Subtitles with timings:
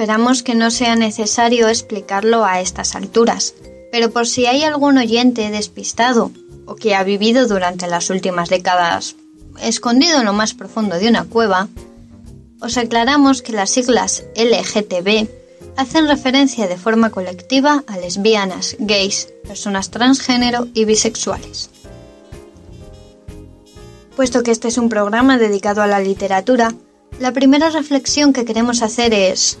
[0.00, 3.54] Esperamos que no sea necesario explicarlo a estas alturas,
[3.92, 6.32] pero por si hay algún oyente despistado
[6.64, 9.16] o que ha vivido durante las últimas décadas
[9.60, 11.68] escondido en lo más profundo de una cueva,
[12.62, 15.28] os aclaramos que las siglas LGTB
[15.76, 21.68] hacen referencia de forma colectiva a lesbianas, gays, personas transgénero y bisexuales.
[24.16, 26.72] Puesto que este es un programa dedicado a la literatura,
[27.18, 29.58] la primera reflexión que queremos hacer es,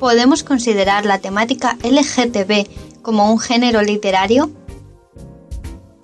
[0.00, 4.50] ¿podemos considerar la temática LGTB como un género literario?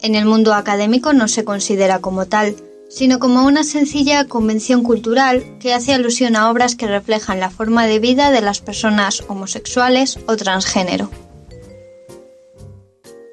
[0.00, 2.56] En el mundo académico no se considera como tal,
[2.88, 7.86] sino como una sencilla convención cultural que hace alusión a obras que reflejan la forma
[7.86, 11.10] de vida de las personas homosexuales o transgénero.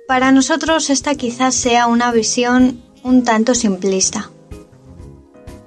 [0.07, 4.31] Para nosotros esta quizás sea una visión un tanto simplista.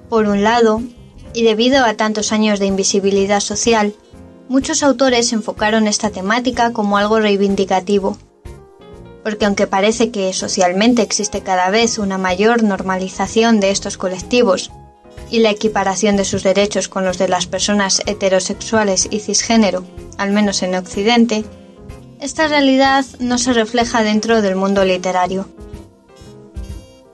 [0.09, 0.81] Por un lado,
[1.33, 3.93] y debido a tantos años de invisibilidad social,
[4.47, 8.17] muchos autores enfocaron esta temática como algo reivindicativo,
[9.23, 14.71] porque aunque parece que socialmente existe cada vez una mayor normalización de estos colectivos
[15.31, 19.83] y la equiparación de sus derechos con los de las personas heterosexuales y cisgénero,
[20.17, 21.43] al menos en Occidente,
[22.21, 25.47] esta realidad no se refleja dentro del mundo literario.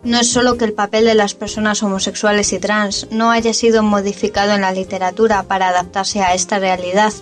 [0.04, 3.84] No es solo que el papel de las personas homosexuales y trans no haya sido
[3.84, 7.14] modificado en la literatura para adaptarse a esta realidad,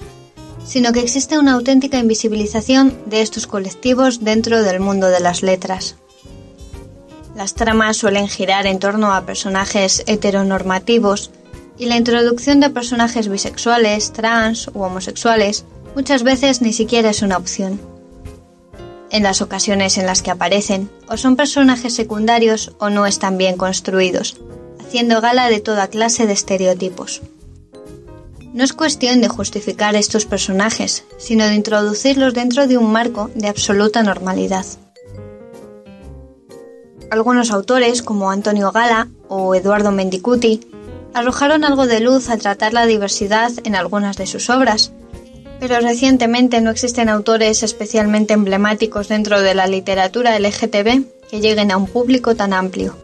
[0.65, 5.95] sino que existe una auténtica invisibilización de estos colectivos dentro del mundo de las letras.
[7.35, 11.31] Las tramas suelen girar en torno a personajes heteronormativos
[11.77, 17.37] y la introducción de personajes bisexuales, trans u homosexuales muchas veces ni siquiera es una
[17.37, 17.98] opción.
[19.11, 23.57] En las ocasiones en las que aparecen, o son personajes secundarios o no están bien
[23.57, 24.39] construidos,
[24.79, 27.21] haciendo gala de toda clase de estereotipos.
[28.53, 33.47] No es cuestión de justificar estos personajes, sino de introducirlos dentro de un marco de
[33.47, 34.65] absoluta normalidad.
[37.11, 40.61] Algunos autores, como Antonio Gala o Eduardo Mendicuti,
[41.13, 44.91] arrojaron algo de luz al tratar la diversidad en algunas de sus obras,
[45.59, 51.77] pero recientemente no existen autores especialmente emblemáticos dentro de la literatura LGTB que lleguen a
[51.77, 52.95] un público tan amplio.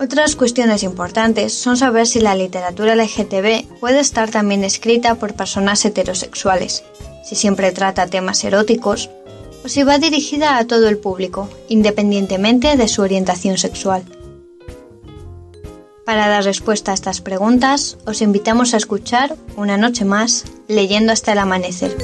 [0.00, 5.84] Otras cuestiones importantes son saber si la literatura LGTB puede estar también escrita por personas
[5.84, 6.82] heterosexuales,
[7.24, 9.10] si siempre trata temas eróticos,
[9.64, 14.02] o si va dirigida a todo el público, independientemente de su orientación sexual.
[16.04, 21.32] Para dar respuesta a estas preguntas, os invitamos a escuchar una noche más leyendo hasta
[21.32, 21.96] el amanecer.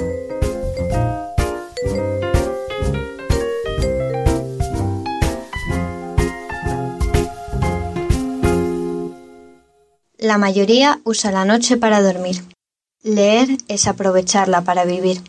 [10.16, 12.44] La mayoría usa la noche para dormir.
[13.02, 15.22] Leer es aprovecharla para vivir.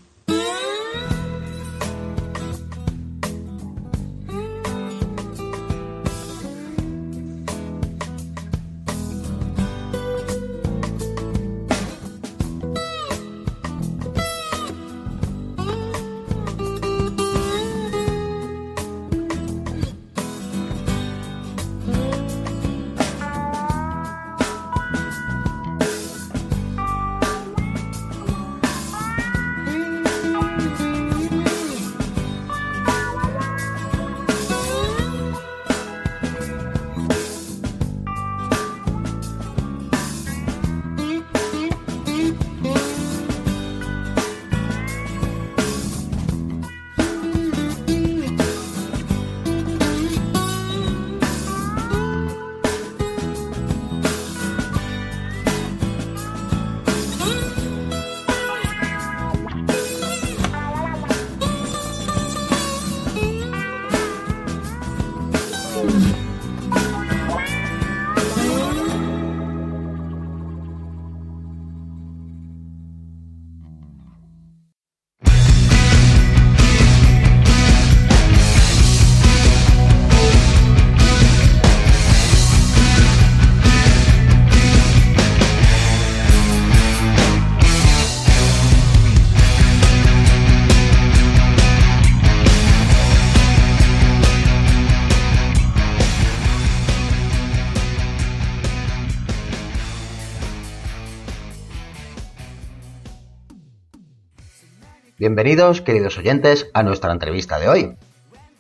[105.30, 107.96] Bienvenidos, queridos oyentes, a nuestra entrevista de hoy.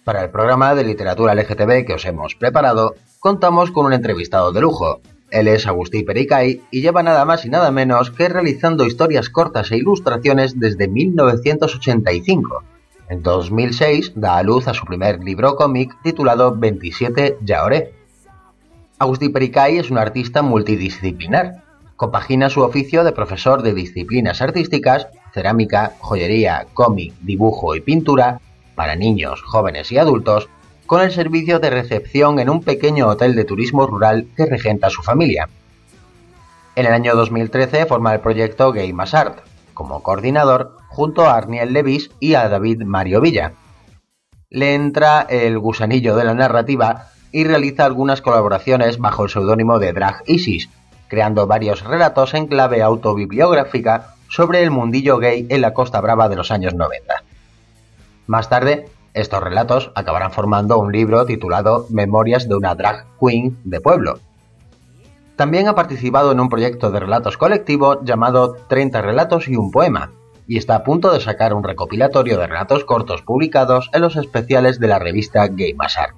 [0.03, 4.61] Para el programa de literatura LGTB que os hemos preparado, contamos con un entrevistado de
[4.61, 5.01] lujo,
[5.31, 9.71] Él es Agustí Pericay y lleva nada más y nada menos que realizando historias cortas
[9.71, 12.63] e ilustraciones desde 1985.
[13.09, 17.95] En 2006 da a luz a su primer libro cómic titulado 27 Yaoré.
[18.99, 21.63] Agustí Pericay es un artista multidisciplinar.
[21.95, 25.07] Compagina su oficio de profesor de disciplinas artísticas,
[25.39, 28.41] cerámica, joyería, cómic, dibujo y pintura
[28.75, 30.49] para niños, jóvenes y adultos
[30.85, 35.01] con el servicio de recepción en un pequeño hotel de turismo rural que regenta su
[35.01, 35.47] familia.
[36.75, 39.39] En el año 2013 forma el proyecto Gay Art,
[39.73, 43.53] como coordinador, junto a Arniel Levis y a David Mario Villa.
[44.49, 49.93] Le entra el gusanillo de la narrativa y realiza algunas colaboraciones bajo el seudónimo de
[49.93, 50.69] Drag Isis,
[51.07, 56.35] creando varios relatos en clave autobibliográfica sobre el mundillo gay en la Costa Brava de
[56.35, 57.23] los años 90.
[58.27, 63.81] Más tarde, estos relatos acabarán formando un libro titulado Memorias de una drag queen de
[63.81, 64.19] pueblo.
[65.35, 70.11] También ha participado en un proyecto de relatos colectivo llamado 30 relatos y un poema,
[70.47, 74.79] y está a punto de sacar un recopilatorio de relatos cortos publicados en los especiales
[74.79, 76.15] de la revista Game Art.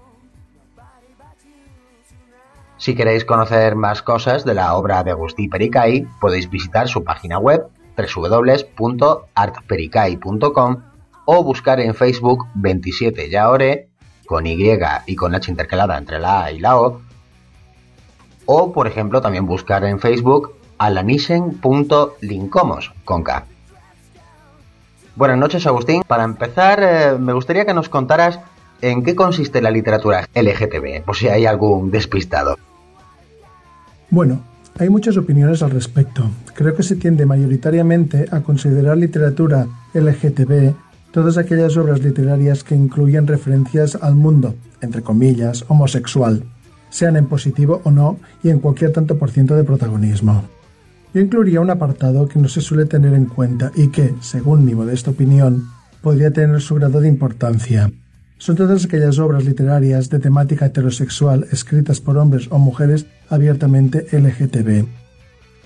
[2.77, 7.37] Si queréis conocer más cosas de la obra de Agustí Pericay, podéis visitar su página
[7.37, 10.77] web www.artpericay.com
[11.25, 13.87] o buscar en Facebook 27 Yaore
[14.25, 14.57] con Y
[15.07, 17.01] y con H intercalada entre la A y la O.
[18.45, 23.45] O, por ejemplo, también buscar en Facebook alanisen.lincomos con K.
[25.15, 26.03] Buenas noches, Agustín.
[26.07, 28.39] Para empezar, eh, me gustaría que nos contaras
[28.81, 32.57] en qué consiste la literatura LGTB, por si hay algún despistado.
[34.09, 34.41] Bueno,
[34.79, 36.29] hay muchas opiniones al respecto.
[36.53, 40.73] Creo que se tiende mayoritariamente a considerar literatura LGTB
[41.11, 46.43] todas aquellas obras literarias que incluyen referencias al mundo, entre comillas, homosexual,
[46.89, 50.43] sean en positivo o no y en cualquier tanto por ciento de protagonismo.
[51.13, 54.73] Yo incluiría un apartado que no se suele tener en cuenta y que, según mi
[54.73, 55.67] modesta opinión,
[56.01, 57.91] podría tener su grado de importancia.
[58.41, 64.87] Son todas aquellas obras literarias de temática heterosexual escritas por hombres o mujeres abiertamente LGTB.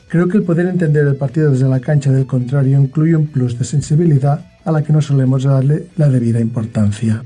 [0.09, 3.57] Creo que el poder entender el partido desde la cancha del contrario incluye un plus
[3.57, 7.23] de sensibilidad a la que no solemos darle la debida importancia.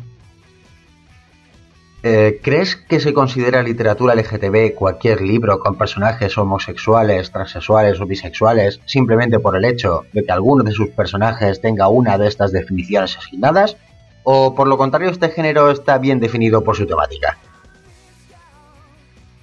[2.03, 8.81] Eh, ¿Crees que se considera literatura LGTB cualquier libro con personajes homosexuales, transexuales o bisexuales
[8.85, 13.17] simplemente por el hecho de que alguno de sus personajes tenga una de estas definiciones
[13.17, 13.77] asignadas?
[14.23, 17.37] ¿O por lo contrario este género está bien definido por su temática?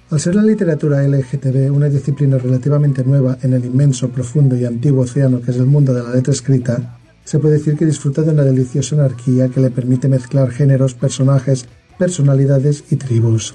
[0.09, 5.03] Al ser la literatura LGTB una disciplina relativamente nueva en el inmenso, profundo y antiguo
[5.03, 8.31] océano que es el mundo de la letra escrita, se puede decir que disfruta de
[8.31, 13.53] una deliciosa anarquía que le permite mezclar géneros, personajes, personalidades y tribus.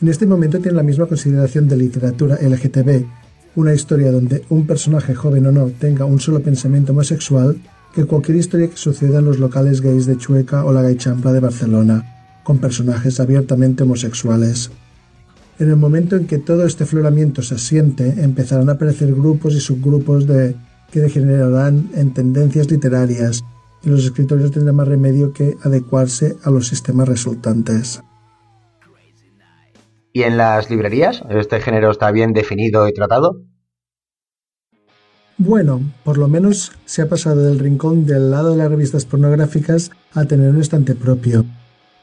[0.00, 3.06] En este momento tiene la misma consideración de literatura LGTB,
[3.56, 7.56] una historia donde un personaje joven o no tenga un solo pensamiento homosexual,
[7.94, 11.32] que cualquier historia que suceda en los locales gays de Chueca o la Gay Champla
[11.32, 14.70] de Barcelona, con personajes abiertamente homosexuales.
[15.58, 19.60] En el momento en que todo este floramiento se asiente, empezarán a aparecer grupos y
[19.60, 20.56] subgrupos de
[20.90, 23.42] que degenerarán en tendencias literarias
[23.82, 28.02] y los escritores tendrán más remedio que adecuarse a los sistemas resultantes.
[30.12, 31.22] ¿Y en las librerías?
[31.30, 33.42] ¿Este género está bien definido y tratado?
[35.42, 39.90] Bueno, por lo menos se ha pasado del rincón del lado de las revistas pornográficas
[40.12, 41.46] a tener un estante propio.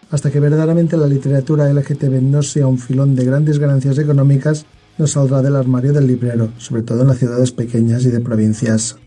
[0.09, 4.65] Hasta que verdaderamente la literatura LGTB no sea un filón de grandes ganancias económicas,
[4.97, 8.97] no saldrá del armario del librero, sobre todo en las ciudades pequeñas y de provincias.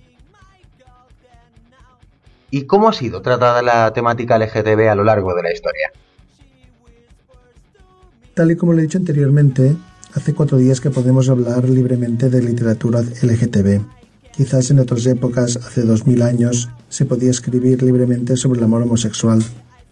[2.53, 5.91] ¿Y cómo ha sido tratada la temática LGTB a lo largo de la historia?
[8.35, 9.75] Tal y como le he dicho anteriormente,
[10.15, 14.00] hace cuatro días que podemos hablar libremente de literatura LGTB.
[14.37, 18.83] Quizás en otras épocas, hace dos mil años, se podía escribir libremente sobre el amor
[18.83, 19.43] homosexual,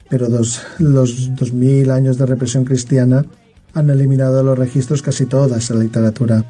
[0.09, 3.27] pero los dos mil años de represión cristiana
[3.75, 6.45] han eliminado los registros casi toda esa literatura,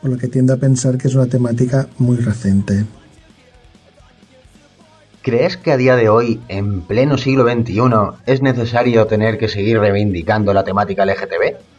[0.00, 2.84] por lo que tiendo a pensar que es una temática muy reciente.
[5.22, 7.80] ¿Crees que a día de hoy, en pleno siglo XXI,
[8.26, 11.71] es necesario tener que seguir reivindicando la temática LGTB?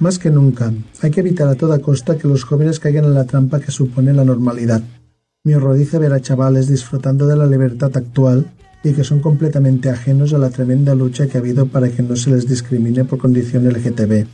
[0.00, 3.24] Más que nunca, hay que evitar a toda costa que los jóvenes caigan en la
[3.24, 4.80] trampa que supone la normalidad.
[5.42, 8.46] Me horroriza ver a chavales disfrutando de la libertad actual
[8.84, 12.14] y que son completamente ajenos a la tremenda lucha que ha habido para que no
[12.14, 14.26] se les discrimine por condición LGTB.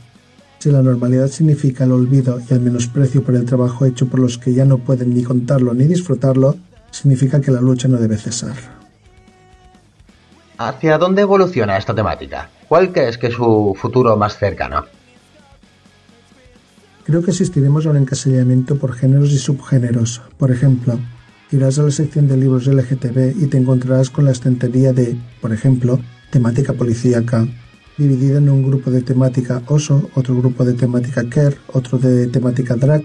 [0.59, 4.37] Si la normalidad significa el olvido y el menosprecio por el trabajo hecho por los
[4.37, 6.57] que ya no pueden ni contarlo ni disfrutarlo,
[6.91, 8.55] significa que la lucha no debe cesar.
[10.57, 12.49] ¿Hacia dónde evoluciona esta temática?
[12.67, 14.85] ¿Cuál crees que es su futuro más cercano?
[17.05, 20.23] Creo que asistiremos a un encasillamiento por géneros y subgéneros.
[20.39, 20.97] Por ejemplo,
[21.51, 25.53] irás a la sección de libros LGTB y te encontrarás con la estantería de, por
[25.53, 25.99] ejemplo,
[26.31, 27.47] temática policíaca,
[27.99, 32.75] dividida en un grupo de temática oso, otro grupo de temática care, otro de temática
[32.75, 33.03] drag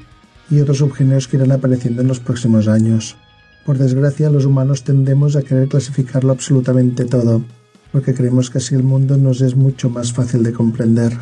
[0.51, 3.19] y otros subgéneros que irán apareciendo en los próximos años.
[3.67, 7.45] Por desgracia, los humanos tendemos a querer clasificarlo absolutamente todo,
[7.93, 11.13] porque creemos que así el mundo nos es mucho más fácil de comprender.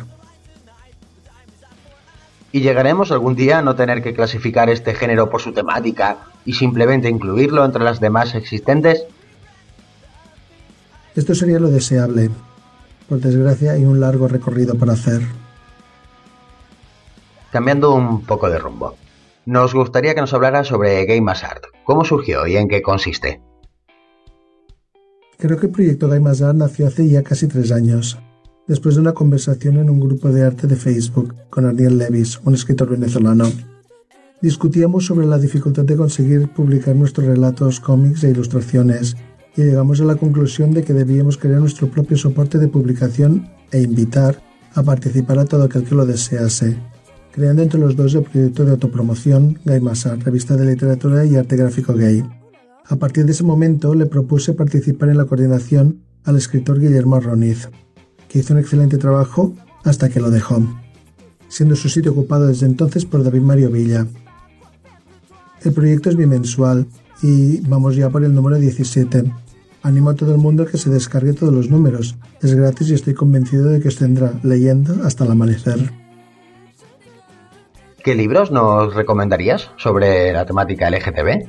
[2.51, 6.53] ¿Y llegaremos algún día a no tener que clasificar este género por su temática y
[6.53, 9.05] simplemente incluirlo entre las demás existentes?
[11.15, 12.31] Esto sería lo deseable.
[13.07, 15.21] Por desgracia hay un largo recorrido para hacer.
[17.51, 18.95] Cambiando un poco de rumbo,
[19.45, 21.65] nos gustaría que nos hablara sobre Game as Art.
[21.83, 23.41] ¿Cómo surgió y en qué consiste?
[25.37, 28.19] Creo que el proyecto Game as Art nació hace ya casi tres años
[28.69, 32.53] después de una conversación en un grupo de arte de Facebook con Ariel Levis, un
[32.53, 33.45] escritor venezolano.
[34.43, 39.17] Discutíamos sobre la dificultad de conseguir publicar nuestros relatos, cómics e ilustraciones,
[39.57, 43.81] y llegamos a la conclusión de que debíamos crear nuestro propio soporte de publicación e
[43.81, 44.39] invitar
[44.75, 46.77] a participar a todo aquel que lo desease,
[47.33, 51.57] creando entre los dos el proyecto de autopromoción Gay Massa, revista de literatura y arte
[51.57, 52.23] gráfico gay.
[52.85, 57.67] A partir de ese momento le propuse participar en la coordinación al escritor Guillermo Arroniz,
[58.29, 60.61] que hizo un excelente trabajo hasta que lo dejó,
[61.49, 64.05] siendo su sitio ocupado desde entonces por David Mario Villa.
[65.63, 66.85] El proyecto es bimensual
[67.21, 69.29] y vamos ya por el número 17.
[69.81, 72.15] Animo a todo el mundo a que se descargue todos los números.
[72.41, 75.91] Es gratis y estoy convencido de que os tendrá leyendo hasta el amanecer.
[78.03, 81.47] ¿Qué libros nos recomendarías sobre la temática LGTB?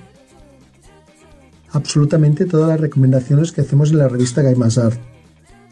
[1.73, 4.99] Absolutamente todas las recomendaciones que hacemos en la revista Art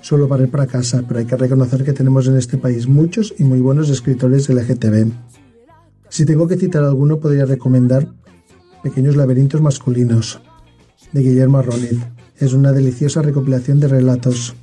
[0.00, 3.44] solo ir para casa, pero hay que reconocer que tenemos en este país muchos y
[3.44, 5.12] muy buenos escritores LGTB.
[6.08, 8.08] Si tengo que citar alguno, podría recomendar
[8.82, 10.40] Pequeños laberintos masculinos,
[11.12, 11.98] de Guillermo Arroniz.
[12.36, 14.54] Es una deliciosa recopilación de relatos.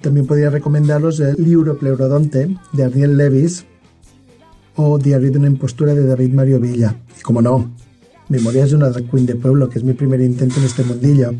[0.00, 3.66] También podría recomendaros el libro Pleurodonte, de Ariel Levis,
[4.76, 6.94] o Diario de una impostura de David Mario Villa.
[7.18, 7.72] Y como no,
[8.28, 11.34] Memorias de una drag queen de pueblo, que es mi primer intento en este mundillo.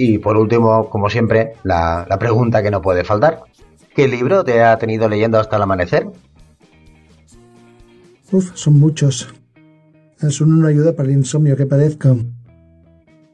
[0.00, 3.40] Y por último, como siempre, la, pregunta que no puede faltar.
[3.96, 6.06] ¿Qué libro te ha tenido leyendo hasta el amanecer?
[8.30, 9.34] Uf, son muchos.
[10.28, 12.14] Son una ayuda para el insomnio que parezca.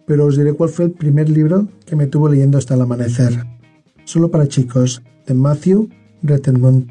[0.06, 3.44] Pero os diré cuál fue el primer libro que me tuvo leyendo hasta el amanecer.
[4.04, 5.90] Solo para chicos, de Matthew
[6.22, 6.90] Rettenmund.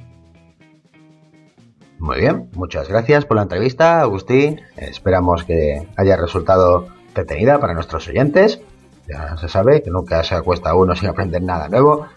[1.98, 4.62] Muy bien, muchas gracias por la entrevista, Agustín.
[4.78, 8.62] Esperamos que haya resultado entretenida para nuestros oyentes.
[9.08, 12.08] Ya se sabe que nunca se acuesta uno sin aprender nada nuevo.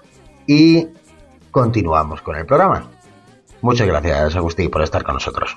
[0.47, 0.88] Y
[1.50, 2.88] continuamos con el programa.
[3.62, 5.57] Muchas gracias, Agustín, por estar con nosotros.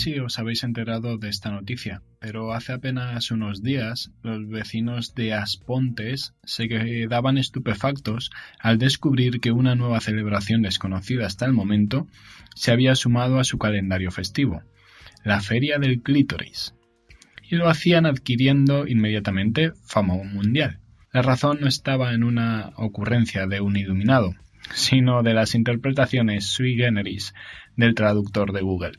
[0.00, 5.34] Si os habéis enterado de esta noticia, pero hace apenas unos días los vecinos de
[5.34, 12.06] Aspontes se quedaban estupefactos al descubrir que una nueva celebración desconocida hasta el momento
[12.54, 14.62] se había sumado a su calendario festivo,
[15.22, 16.74] la Feria del Clítoris.
[17.50, 20.78] Y lo hacían adquiriendo inmediatamente fama mundial.
[21.12, 24.34] La razón no estaba en una ocurrencia de un iluminado,
[24.72, 27.34] sino de las interpretaciones sui generis
[27.76, 28.92] del traductor de Google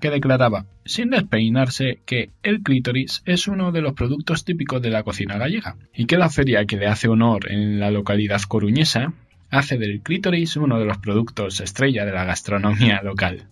[0.00, 5.02] que declaraba, sin despeinarse, que el clítoris es uno de los productos típicos de la
[5.02, 9.12] cocina gallega, y que la feria que le hace honor en la localidad coruñesa
[9.50, 13.48] hace del clítoris uno de los productos estrella de la gastronomía local.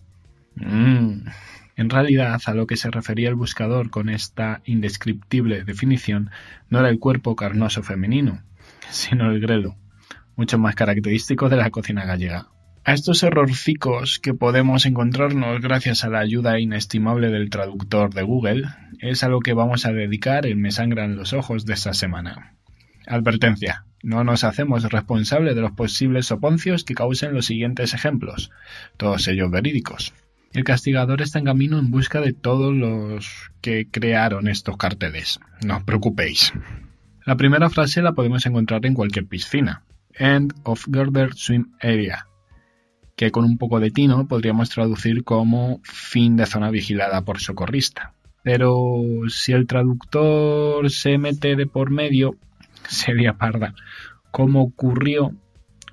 [0.55, 1.27] Mm.
[1.75, 6.31] En realidad, a lo que se refería el buscador con esta indescriptible definición
[6.69, 8.41] no era el cuerpo carnoso femenino,
[8.89, 9.75] sino el grelo,
[10.35, 12.47] mucho más característico de la cocina gallega.
[12.87, 18.63] A estos errorcicos que podemos encontrarnos gracias a la ayuda inestimable del traductor de Google
[18.99, 22.53] es a lo que vamos a dedicar el Me sangran los ojos de esta semana.
[23.05, 23.83] Advertencia.
[24.03, 28.51] No nos hacemos responsables de los posibles soponcios que causen los siguientes ejemplos,
[28.95, 30.13] todos ellos verídicos.
[30.53, 35.41] El castigador está en camino en busca de todos los que crearon estos carteles.
[35.61, 36.53] No os preocupéis.
[37.25, 39.83] La primera frase la podemos encontrar en cualquier piscina.
[40.13, 42.27] End of Girder Swim Area,
[43.17, 48.13] que con un poco de tino podríamos traducir como fin de zona vigilada por socorrista.
[48.43, 52.35] Pero si el traductor se mete de por medio,
[52.87, 53.73] sería parda,
[54.31, 55.33] como ocurrió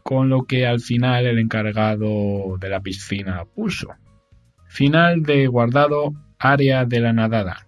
[0.02, 3.88] con lo que al final el encargado de la piscina puso.
[4.69, 7.66] Final de guardado área de la nadada.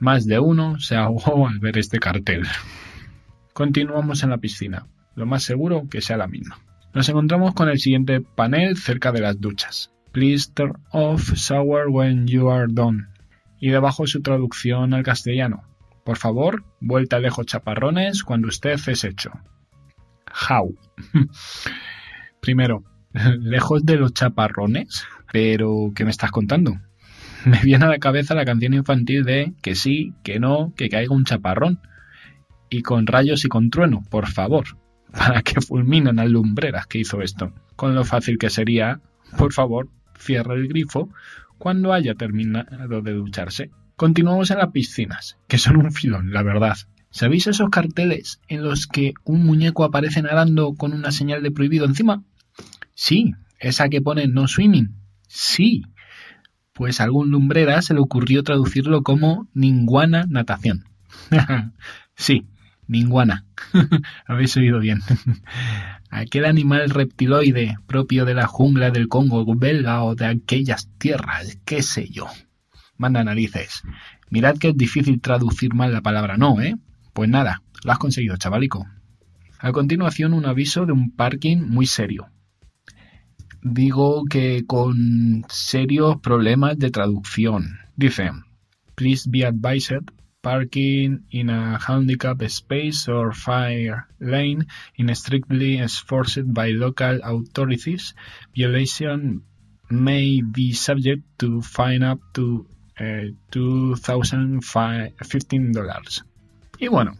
[0.00, 2.42] Más de uno se ahogó al ver este cartel.
[3.52, 4.88] Continuamos en la piscina.
[5.14, 6.58] Lo más seguro que sea la misma.
[6.92, 9.92] Nos encontramos con el siguiente panel cerca de las duchas.
[10.10, 13.06] Please turn off shower when you are done.
[13.60, 15.62] Y debajo su traducción al castellano.
[16.04, 19.30] Por favor, vuelta lejos chaparrones cuando usted es hecho.
[20.48, 20.74] How.
[22.40, 22.82] Primero,
[23.38, 25.04] lejos de los chaparrones.
[25.32, 26.80] Pero, ¿qué me estás contando?
[27.44, 31.14] Me viene a la cabeza la canción infantil de que sí, que no, que caiga
[31.14, 31.80] un chaparrón.
[32.68, 34.79] Y con rayos y con trueno, por favor
[35.12, 39.00] para que fulminen a lumbreras que hizo esto, con lo fácil que sería,
[39.36, 39.88] por favor,
[40.18, 41.08] cierre el grifo
[41.58, 43.70] cuando haya terminado de ducharse.
[43.96, 46.76] Continuamos en las piscinas, que son un filón, la verdad.
[47.10, 51.84] ¿Sabéis esos carteles en los que un muñeco aparece nadando con una señal de prohibido
[51.84, 52.22] encima?
[52.94, 54.94] Sí, esa que pone no swimming.
[55.26, 55.82] Sí.
[56.72, 60.84] Pues a algún lumbrera se le ocurrió traducirlo como ninguana natación.
[62.14, 62.46] sí,
[62.90, 63.46] Ninguana.
[64.26, 65.00] Habéis oído bien.
[66.10, 71.82] Aquel animal reptiloide propio de la jungla del Congo belga o de aquellas tierras, qué
[71.82, 72.26] sé yo.
[72.96, 73.82] Manda narices.
[74.28, 76.76] Mirad que es difícil traducir mal la palabra no, ¿eh?
[77.12, 78.86] Pues nada, lo has conseguido, chavalico.
[79.60, 82.28] A continuación, un aviso de un parking muy serio.
[83.62, 87.78] Digo que con serios problemas de traducción.
[87.94, 88.32] Dice,
[88.96, 90.10] please be advised
[90.42, 98.14] parking in a handicapped space or fire lane in strictly enforced by local authorities,
[98.56, 99.42] violation
[99.90, 102.66] may be subject to fine up to
[102.98, 106.24] uh, $2,015.
[106.78, 107.18] Y bueno,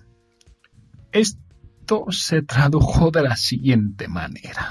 [1.12, 4.70] esto se tradujo de la siguiente manera.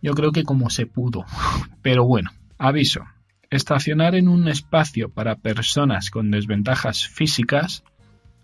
[0.00, 1.26] Yo creo que como se pudo.
[1.82, 3.04] Pero bueno, aviso.
[3.54, 7.84] Estacionar en un espacio para personas con desventajas físicas,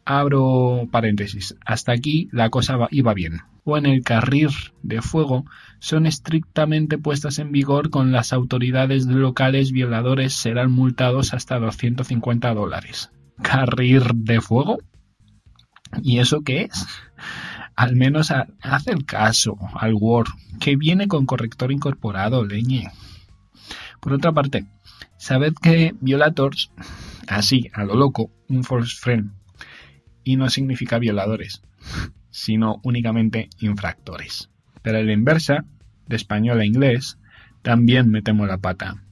[0.04, 4.50] abro paréntesis, hasta aquí la cosa iba bien, o en el carril
[4.82, 5.46] de fuego
[5.80, 13.10] son estrictamente puestas en vigor con las autoridades locales violadores serán multados hasta 250 dólares.
[13.42, 14.78] ¿Carril de fuego?
[16.04, 16.86] ¿Y eso qué es?
[17.74, 20.28] Al menos haz el caso al Word,
[20.60, 22.92] que viene con corrector incorporado, leñe.
[24.00, 24.66] Por otra parte,
[25.20, 26.72] Sabed que violators,
[27.28, 29.32] así, a lo loco, un false friend,
[30.24, 31.60] y no significa violadores,
[32.30, 34.48] sino únicamente infractores.
[34.80, 35.66] Pero la inversa,
[36.06, 37.18] de español a inglés,
[37.60, 39.04] también metemos la pata.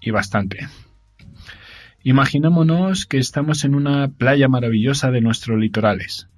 [0.00, 0.66] Y bastante.
[2.02, 6.28] Imaginémonos que estamos en una playa maravillosa de nuestros litorales,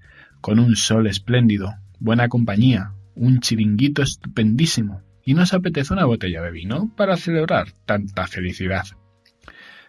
[0.43, 6.51] con un sol espléndido, buena compañía, un chiringuito estupendísimo, y nos apetece una botella de
[6.51, 8.85] vino para celebrar tanta felicidad.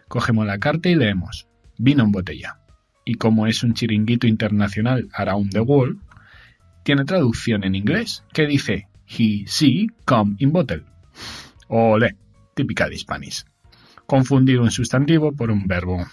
[0.06, 2.60] Cogemos la carta y leemos vino en botella.
[3.04, 5.98] Y como es un chiringuito internacional around the world,
[6.84, 10.84] tiene traducción en inglés que dice he, she, come in bottle.
[11.66, 12.16] Ole,
[12.54, 13.44] típica de Spanish.
[14.06, 16.06] Confundir un sustantivo por un verbo.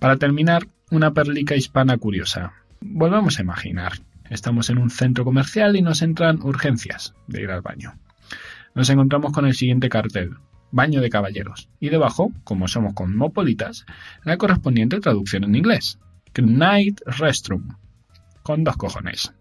[0.00, 2.52] Para terminar, una perlica hispana curiosa.
[2.80, 3.92] Volvamos a imaginar.
[4.30, 7.94] Estamos en un centro comercial y nos entran urgencias de ir al baño.
[8.74, 10.36] Nos encontramos con el siguiente cartel.
[10.70, 11.68] Baño de caballeros.
[11.80, 13.84] Y debajo, como somos cosmopolitas,
[14.24, 15.98] la correspondiente traducción en inglés.
[16.40, 17.76] Night Restroom.
[18.44, 19.32] Con dos cojones.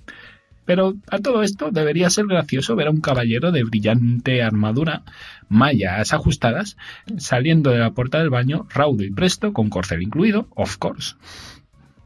[0.66, 5.04] Pero a todo esto debería ser gracioso ver a un caballero de brillante armadura,
[5.48, 6.78] mallas ajustadas,
[7.18, 11.16] saliendo de la puerta del baño, raudo y presto, con corcel incluido, of course.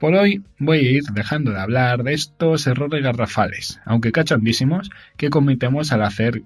[0.03, 5.29] Por hoy voy a ir dejando de hablar de estos errores garrafales, aunque cachondísimos, que
[5.29, 6.43] cometemos al hacer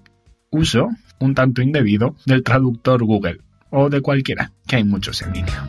[0.48, 3.40] uso, un tanto indebido, del traductor Google,
[3.70, 5.68] o de cualquiera, que hay muchos en línea.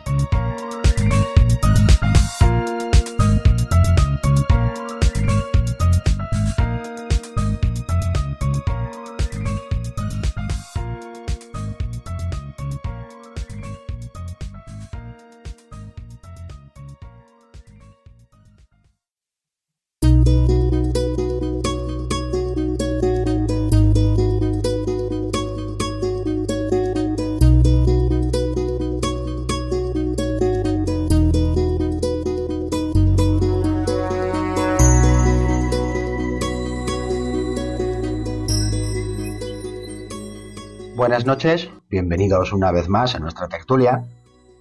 [41.20, 44.04] Buenas noches, bienvenidos una vez más a nuestra tertulia.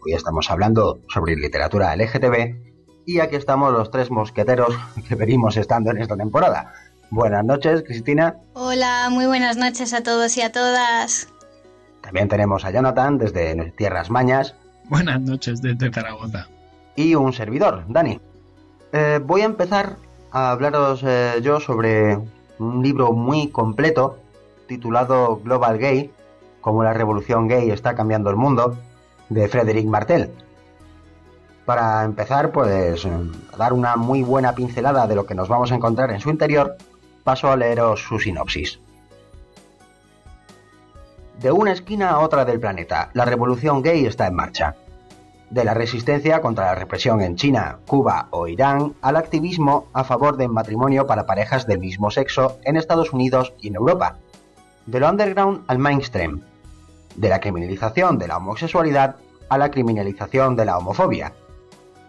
[0.03, 4.75] Hoy estamos hablando sobre literatura LGTB y aquí estamos los tres mosqueteros
[5.07, 6.73] que venimos estando en esta temporada.
[7.11, 8.35] Buenas noches, Cristina.
[8.55, 11.29] Hola, muy buenas noches a todos y a todas.
[12.01, 14.53] También tenemos a Jonathan desde Tierras Mañas.
[14.89, 16.49] Buenas noches desde Zaragoza.
[16.97, 18.19] Y un servidor, Dani.
[18.91, 19.95] Eh, voy a empezar
[20.31, 22.17] a hablaros eh, yo sobre
[22.57, 24.19] un libro muy completo
[24.67, 26.11] titulado Global Gay,
[26.61, 28.77] como la revolución gay está cambiando el mundo,
[29.29, 30.31] de Frederick Martel.
[31.65, 33.07] Para empezar, pues
[33.57, 36.75] dar una muy buena pincelada de lo que nos vamos a encontrar en su interior,
[37.23, 38.79] paso a leeros su sinopsis.
[41.39, 44.75] De una esquina a otra del planeta, la revolución gay está en marcha.
[45.49, 50.37] De la resistencia contra la represión en China, Cuba o Irán al activismo a favor
[50.37, 54.17] del matrimonio para parejas del mismo sexo en Estados Unidos y en Europa.
[54.89, 56.41] De lo underground al mainstream,
[57.15, 61.33] de la criminalización de la homosexualidad a la criminalización de la homofobia.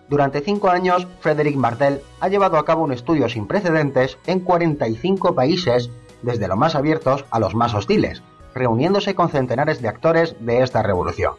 [0.09, 5.35] Durante cinco años, Frederick Martel ha llevado a cabo un estudio sin precedentes en 45
[5.35, 5.91] países,
[6.23, 8.23] desde los más abiertos a los más hostiles,
[8.55, 11.35] reuniéndose con centenares de actores de esta revolución.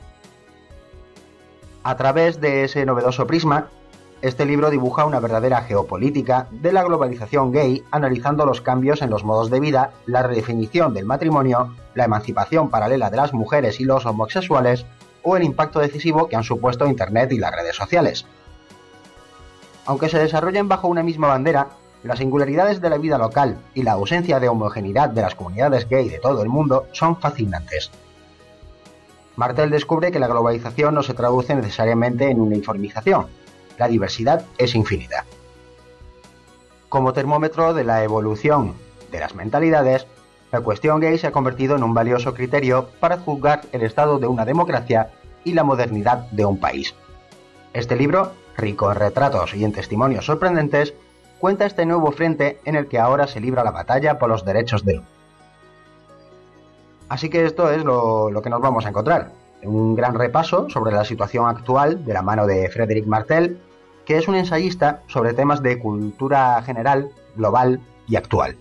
[1.81, 3.69] A través de ese novedoso prisma,
[4.21, 9.23] este libro dibuja una verdadera geopolítica de la globalización gay, analizando los cambios en los
[9.23, 14.05] modos de vida, la redefinición del matrimonio, la emancipación paralela de las mujeres y los
[14.05, 14.85] homosexuales,
[15.23, 18.27] o el impacto decisivo que han supuesto Internet y las redes sociales.
[19.87, 21.69] Aunque se desarrollen bajo una misma bandera,
[22.03, 26.09] las singularidades de la vida local y la ausencia de homogeneidad de las comunidades gay
[26.09, 27.89] de todo el mundo son fascinantes.
[29.35, 33.27] Martel descubre que la globalización no se traduce necesariamente en uniformización,
[33.77, 35.25] la diversidad es infinita.
[36.89, 38.73] Como termómetro de la evolución
[39.11, 40.07] de las mentalidades,
[40.51, 44.27] la cuestión gay se ha convertido en un valioso criterio para juzgar el estado de
[44.27, 45.11] una democracia
[45.43, 46.93] y la modernidad de un país.
[47.73, 50.93] Este libro, rico en retratos y en testimonios sorprendentes,
[51.39, 54.83] cuenta este nuevo frente en el que ahora se libra la batalla por los derechos
[54.83, 55.01] del
[57.07, 59.31] Así que esto es lo, lo, que nos vamos a encontrar.
[59.63, 63.59] Un gran repaso sobre la situación actual de la mano de Frederick Martel
[64.05, 68.57] que es un ensayista sobre temas de cultura general, global y actual.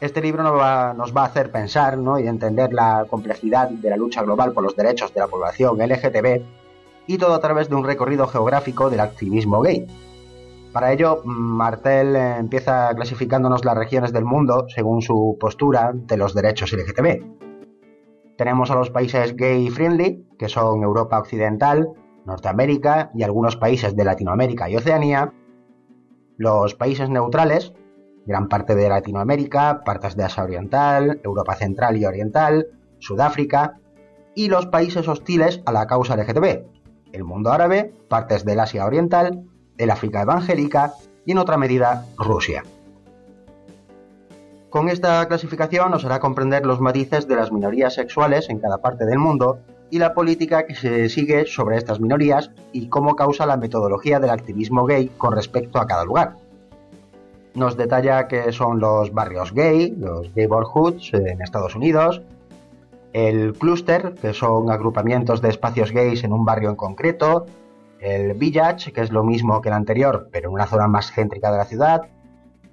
[0.00, 2.20] Este libro nos va, a hacer pensar ¿no?
[2.20, 6.42] y entender la complejidad de la lucha global por los derechos de la población LGTB
[7.08, 9.86] y todo a través de un recorrido geográfico del activismo gay.
[10.72, 16.72] Para ello, Martel empieza clasificándonos las regiones del mundo según su postura de los derechos
[16.72, 17.37] LGTB.
[18.38, 21.88] Tenemos a los países gay friendly, que son Europa Occidental,
[22.24, 25.34] Norteamérica y algunos países de Latinoamérica y Oceanía,
[26.36, 27.72] los países neutrales,
[28.26, 32.68] gran parte de Latinoamérica, partes de Asia Oriental, Europa Central y Oriental,
[33.00, 33.80] Sudáfrica,
[34.36, 36.62] y los países hostiles a la causa LGTB,
[37.10, 39.46] el mundo árabe, partes del Asia Oriental,
[39.78, 40.92] el África Evangélica
[41.26, 42.62] y en otra medida Rusia.
[44.70, 49.06] Con esta clasificación nos hará comprender los matices de las minorías sexuales en cada parte
[49.06, 53.56] del mundo y la política que se sigue sobre estas minorías y cómo causa la
[53.56, 56.34] metodología del activismo gay con respecto a cada lugar.
[57.54, 62.20] Nos detalla que son los barrios gay, los neighborhoods en Estados Unidos,
[63.14, 67.46] el cluster, que son agrupamientos de espacios gays en un barrio en concreto,
[68.00, 71.50] el village, que es lo mismo que el anterior, pero en una zona más céntrica
[71.50, 72.02] de la ciudad,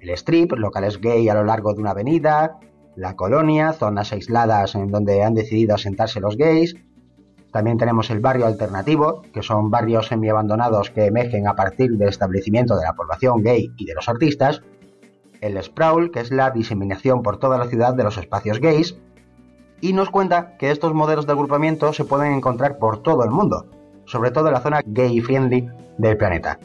[0.06, 2.58] el strip, locales gay a lo largo de una avenida,
[2.94, 6.76] la colonia, zonas aisladas en donde han decidido asentarse los gays,
[7.56, 12.76] también tenemos el barrio alternativo, que son barrios semi-abandonados que emergen a partir del establecimiento
[12.76, 14.60] de la población gay y de los artistas.
[15.40, 18.98] El sprawl, que es la diseminación por toda la ciudad de los espacios gays.
[19.80, 23.64] Y nos cuenta que estos modelos de agrupamiento se pueden encontrar por todo el mundo,
[24.04, 25.66] sobre todo en la zona gay-friendly
[25.96, 26.58] del planeta.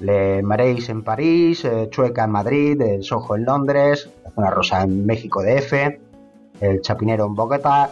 [0.00, 4.82] Le Marais en París, eh, Chueca en Madrid, el Soho en Londres, la zona rosa
[4.82, 5.72] en México DF,
[6.60, 7.90] el Chapinero en Bogotá,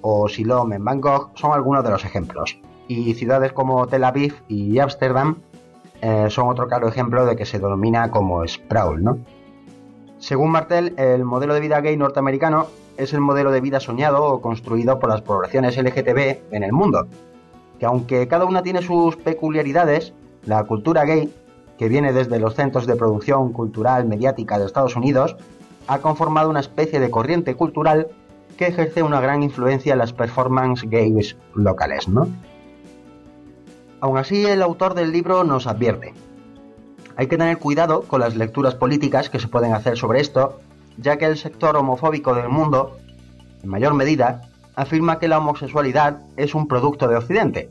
[0.00, 2.58] o Siloam en Bangkok son algunos de los ejemplos.
[2.86, 5.38] Y ciudades como Tel Aviv y Ámsterdam
[6.00, 9.18] eh, son otro claro ejemplo de que se denomina como sprawl, ¿no?
[10.18, 14.40] Según Martel, el modelo de vida gay norteamericano es el modelo de vida soñado o
[14.40, 17.06] construido por las poblaciones LGTB en el mundo,
[17.78, 20.12] que aunque cada una tiene sus peculiaridades,
[20.44, 21.32] la cultura gay,
[21.78, 25.36] que viene desde los centros de producción cultural mediática de Estados Unidos,
[25.86, 28.08] ha conformado una especie de corriente cultural
[28.56, 32.28] que ejerce una gran influencia en las performances gays locales, ¿no?
[34.00, 36.14] Aún así, el autor del libro nos advierte.
[37.16, 40.60] Hay que tener cuidado con las lecturas políticas que se pueden hacer sobre esto,
[40.98, 42.96] ya que el sector homofóbico del mundo
[43.62, 44.42] en mayor medida,
[44.74, 47.70] afirma que la homosexualidad es un producto de Occidente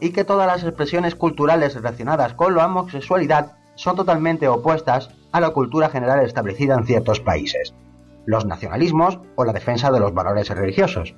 [0.00, 5.50] y que todas las expresiones culturales relacionadas con la homosexualidad son totalmente opuestas a la
[5.50, 7.74] cultura general establecida en ciertos países,
[8.24, 11.14] los nacionalismos o la defensa de los valores religiosos.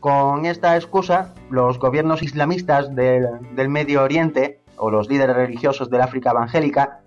[0.00, 6.32] Con esta excusa, los gobiernos islamistas del, Medio Oriente o los líderes religiosos del África
[6.32, 7.00] evangélica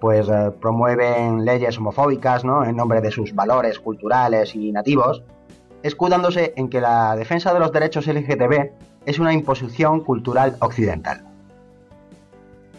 [0.00, 2.62] pues eh, promueven leyes homofóbicas ¿no?
[2.64, 5.22] en nombre de sus valores culturales y nativos,
[5.82, 8.70] escudándose en que la defensa de los derechos LGTB
[9.06, 11.24] es una imposición cultural occidental.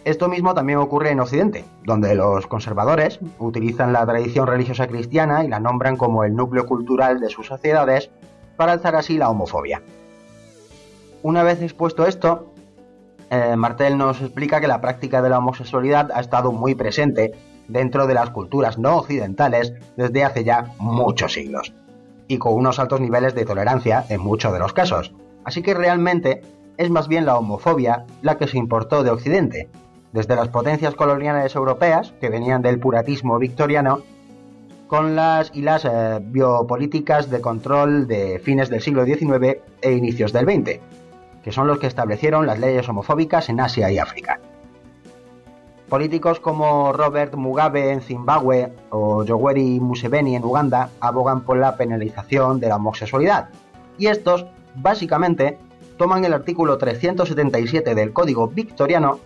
[0.05, 5.49] Esto mismo también ocurre en Occidente, donde los conservadores utilizan la tradición religiosa cristiana y
[5.49, 8.09] la nombran como el núcleo cultural de sus sociedades
[8.55, 9.81] para alzar así la homofobia.
[11.23, 12.53] Una vez expuesto esto,
[13.29, 17.33] eh, Martel nos explica que la práctica de la homosexualidad ha estado muy presente
[17.67, 21.73] dentro de las culturas no occidentales desde hace ya muchos siglos,
[22.29, 25.13] y con unos altos niveles de tolerancia en muchos de los casos.
[25.47, 26.41] Así que realmente
[26.75, 29.69] es más bien la homofobia la que se importó de Occidente,
[30.11, 34.01] desde las potencias coloniales europeas, que venían del puratismo victoriano,
[34.87, 40.33] con las y las eh, biopolíticas de control de fines del siglo XIX e inicios
[40.33, 40.81] del XX,
[41.41, 44.41] que son los que establecieron las leyes homofóbicas en Asia y África.
[45.87, 52.59] Políticos como Robert Mugabe en Zimbabue o Yoweri Museveni en Uganda abogan por la penalización
[52.59, 53.47] de la homosexualidad,
[53.97, 54.45] y estos,
[54.77, 55.57] básicamente,
[55.97, 59.19] toman el artículo 377 del Código Victoriano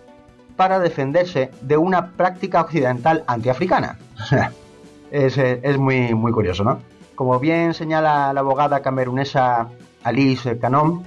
[0.56, 3.98] para defenderse de una práctica occidental antiafricana.
[5.10, 6.80] es, es muy, muy curioso, ¿no?
[7.14, 9.68] Como bien señala la abogada camerunesa
[10.02, 11.02] Alice Canon,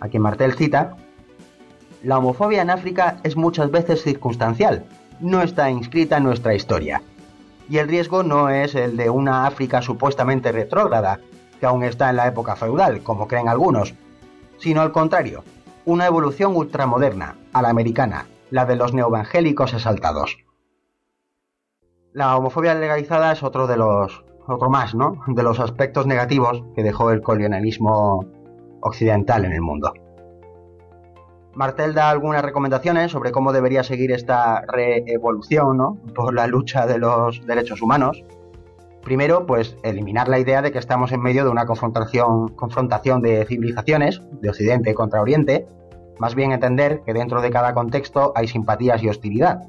[0.00, 0.96] a quien Martel cita,
[2.02, 4.84] la homofobia en África es muchas veces circunstancial,
[5.20, 7.02] no está inscrita en nuestra historia.
[7.68, 11.20] Y el riesgo no es el de una África supuestamente retrógrada,
[11.60, 13.94] que aún está en la época feudal, como creen algunos,
[14.58, 15.44] sino al contrario,
[15.84, 20.38] una evolución ultramoderna, a la americana, la de los neoevangélicos exaltados.
[22.12, 25.22] La homofobia legalizada es otro de los otro más, ¿no?
[25.28, 28.24] De los aspectos negativos que dejó el colonialismo
[28.80, 29.92] occidental en el mundo.
[31.54, 35.98] Martel da algunas recomendaciones sobre cómo debería seguir esta reevolución, ¿no?
[36.14, 38.24] Por la lucha de los derechos humanos.
[39.02, 44.20] Primero, pues eliminar la idea de que estamos en medio de una confrontación, de civilizaciones,
[44.30, 45.66] de Occidente contra Oriente,
[46.18, 49.62] más bien entender que dentro de cada contexto hay simpatías y hostilidad.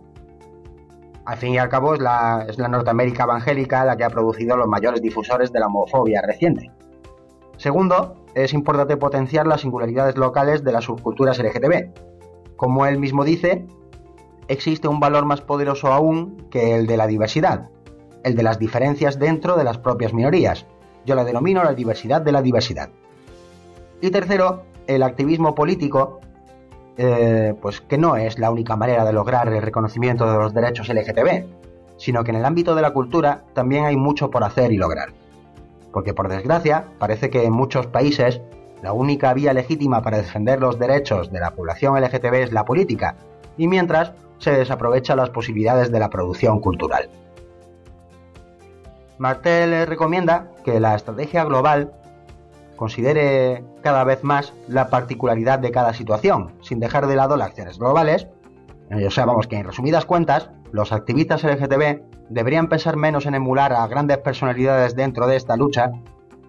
[1.24, 5.02] Al fin y al cabo es la Norteamérica evangélica la que ha producido los mayores
[5.02, 6.72] difusores de la homofobia reciente.
[7.56, 11.92] Segundo, es importante potenciar las singularidades locales de las subculturas LGTB.
[12.58, 13.66] Como él mismo dice,
[14.48, 17.70] existe un valor más poderoso aún que el de la diversidad,
[18.24, 20.66] el de las diferencias dentro de las propias minorías.
[21.06, 22.90] Yo la denomino la diversidad de la diversidad.
[24.02, 26.20] Y tercero, el activismo político
[26.98, 30.90] eh, pues que no es la única manera de lograr el reconocimiento de los derechos
[30.90, 31.46] LGTB,
[31.98, 35.14] sino que en el ámbito de la cultura también hay mucho por hacer y lograr.
[35.94, 38.42] Porque por desgracia, parece que en muchos países
[38.82, 43.16] la única vía legítima para defender los derechos de la población LGTB es la política,
[43.58, 47.10] y mientras se desaprovechan las posibilidades de la producción cultural.
[49.22, 51.94] Martel recomienda que la estrategia global
[52.76, 57.78] considere cada vez más la particularidad de cada situación, sin dejar de lado las acciones
[57.78, 58.28] globales.
[58.90, 63.36] Eh, o sea, vamos, que en resumidas cuentas, los activistas LGTB deberían pensar menos en
[63.36, 65.92] emular a grandes personalidades dentro de esta lucha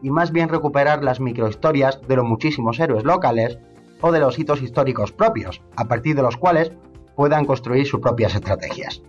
[0.01, 3.59] y más bien recuperar las microhistorias de los muchísimos héroes locales
[4.01, 6.73] o de los hitos históricos propios, a partir de los cuales
[7.17, 9.03] puedan construir sus propias estrategias.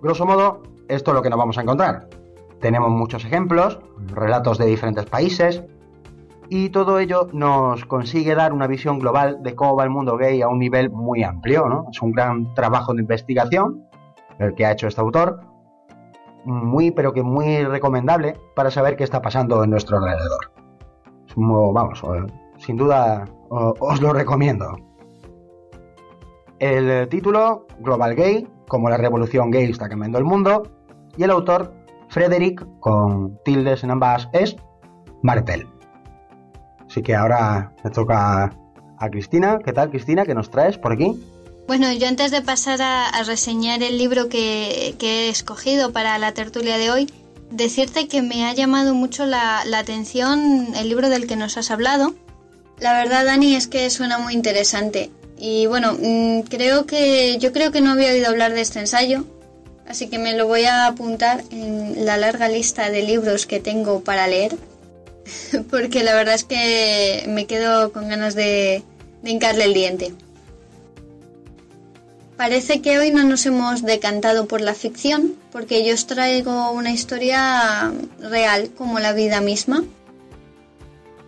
[0.00, 2.08] Grosso modo, esto es lo que nos vamos a encontrar.
[2.60, 5.62] Tenemos muchos ejemplos, relatos de diferentes países,
[6.50, 10.40] y todo ello nos consigue dar una visión global de cómo va el mundo gay
[10.40, 11.86] a un nivel muy amplio, ¿no?
[11.90, 13.84] Es un gran trabajo de investigación
[14.38, 15.40] el que ha hecho este autor,
[16.44, 20.50] muy pero que muy recomendable para saber qué está pasando en nuestro alrededor.
[21.36, 22.02] Vamos,
[22.56, 24.74] sin duda os lo recomiendo.
[26.58, 30.62] El título, Global Gay, como la revolución gay está cambiando el mundo,
[31.16, 31.72] y el autor,
[32.08, 34.56] Frederick, con tildes en ambas es,
[35.22, 35.66] Martel.
[36.88, 38.52] Así que ahora me toca
[38.98, 39.58] a Cristina.
[39.64, 40.24] ¿Qué tal, Cristina?
[40.24, 41.14] ¿Qué nos traes por aquí?
[41.66, 46.78] Bueno, yo antes de pasar a, reseñar el libro que, he escogido para la tertulia
[46.78, 47.12] de hoy,
[47.50, 52.14] decirte que me ha llamado mucho la, atención el libro del que nos has hablado.
[52.78, 55.10] La verdad, Dani, es que suena muy interesante.
[55.36, 59.24] Y bueno, mm, creo que yo creo que no había oído hablar de este ensayo,
[59.88, 64.00] así que me lo voy a apuntar en la larga lista de libros que tengo
[64.00, 64.56] para leer
[65.70, 68.82] porque la verdad es que me quedo con ganas de,
[69.24, 70.14] hincarle el diente.
[72.36, 76.92] Parece que hoy no nos hemos decantado por la ficción, porque yo os traigo una
[76.92, 79.82] historia real como la vida misma.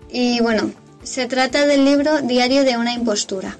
[0.08, 3.58] Y bueno, se trata del libro Diario de una impostura.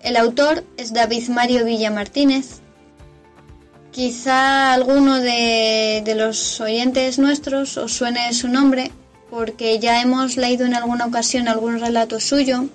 [0.00, 2.59] El autor es David Mario Villa Martínez.
[3.92, 8.92] Quizá alguno de, los oyentes nuestros os suene su nombre,
[9.30, 12.66] porque ya hemos leído en alguna ocasión algún relato suyo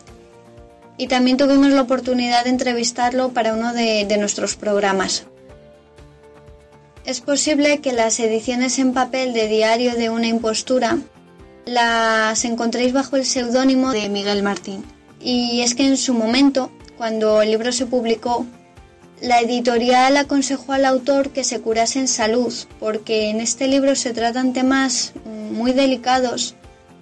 [0.97, 5.25] y también tuvimos la oportunidad de entrevistarlo para uno de, nuestros programas.
[7.05, 10.97] Es posible que las ediciones en papel de Diario de una impostura
[11.65, 14.83] las encontréis bajo el seudónimo de Miguel Martín.
[15.21, 18.45] Y es que en su momento, cuando el libro se publicó,
[19.21, 24.13] la editorial aconsejó al autor que se curase en salud, porque en este libro se
[24.13, 25.13] tratan temas
[25.51, 26.55] muy delicados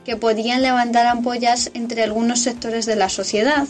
[0.06, 3.68] que podían levantar ampollas entre algunos sectores de la sociedad,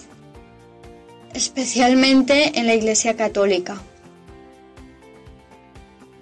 [1.34, 3.82] especialmente en la Iglesia Católica.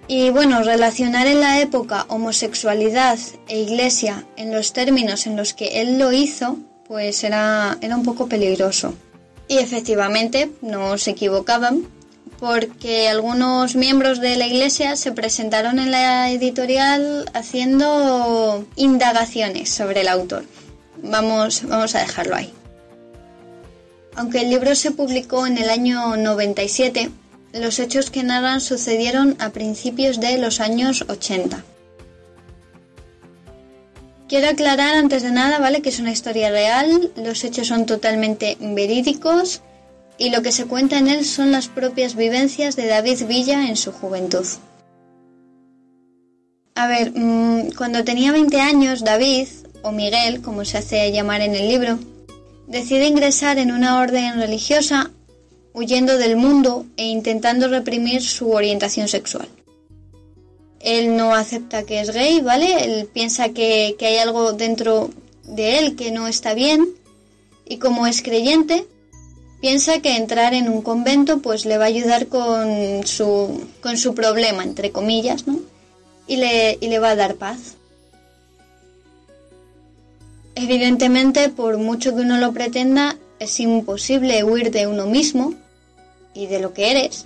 [0.07, 5.81] Y bueno, relacionar en la época homosexualidad e iglesia en los términos en los que
[5.81, 8.93] él lo hizo, pues era, era un poco peligroso.
[9.47, 11.87] Y efectivamente, no se equivocaban,
[12.41, 20.07] porque algunos miembros de la iglesia se presentaron en la editorial haciendo indagaciones sobre el
[20.07, 20.43] autor.
[21.03, 22.51] Vamos, vamos a dejarlo ahí.
[24.15, 27.11] Aunque el libro se publicó en el año 97,
[27.53, 31.63] los hechos que narran sucedieron a principios de los años 80.
[34.27, 35.83] Quiero aclarar antes de nada, ¿vale?
[35.83, 39.61] Que es una historia real, los hechos son totalmente verídicos
[40.21, 43.75] y lo que se cuenta en él son las propias vivencias de David Villa en
[43.75, 44.45] su juventud.
[46.75, 49.47] A ver, mm, cuando tenía 20 años, David,
[49.81, 51.97] o Miguel, como se hace llamar en el libro,
[52.67, 55.09] decide ingresar en una orden religiosa
[55.73, 59.47] huyendo del mundo e intentando reprimir su orientación sexual.
[60.81, 62.83] Él no acepta que es gay, ¿vale?
[62.83, 65.09] Él piensa que, hay algo dentro
[65.45, 66.89] de él que no está bien
[67.65, 68.85] y como es creyente,
[69.61, 74.13] piensa que entrar en un convento pues le va a ayudar con su, con su
[74.13, 75.59] problema, entre comillas, ¿no?
[76.27, 77.75] Y le, y le va a dar paz.
[80.55, 85.53] Evidentemente, por mucho que uno lo pretenda, es imposible huir de uno mismo
[86.33, 87.25] y de lo que eres.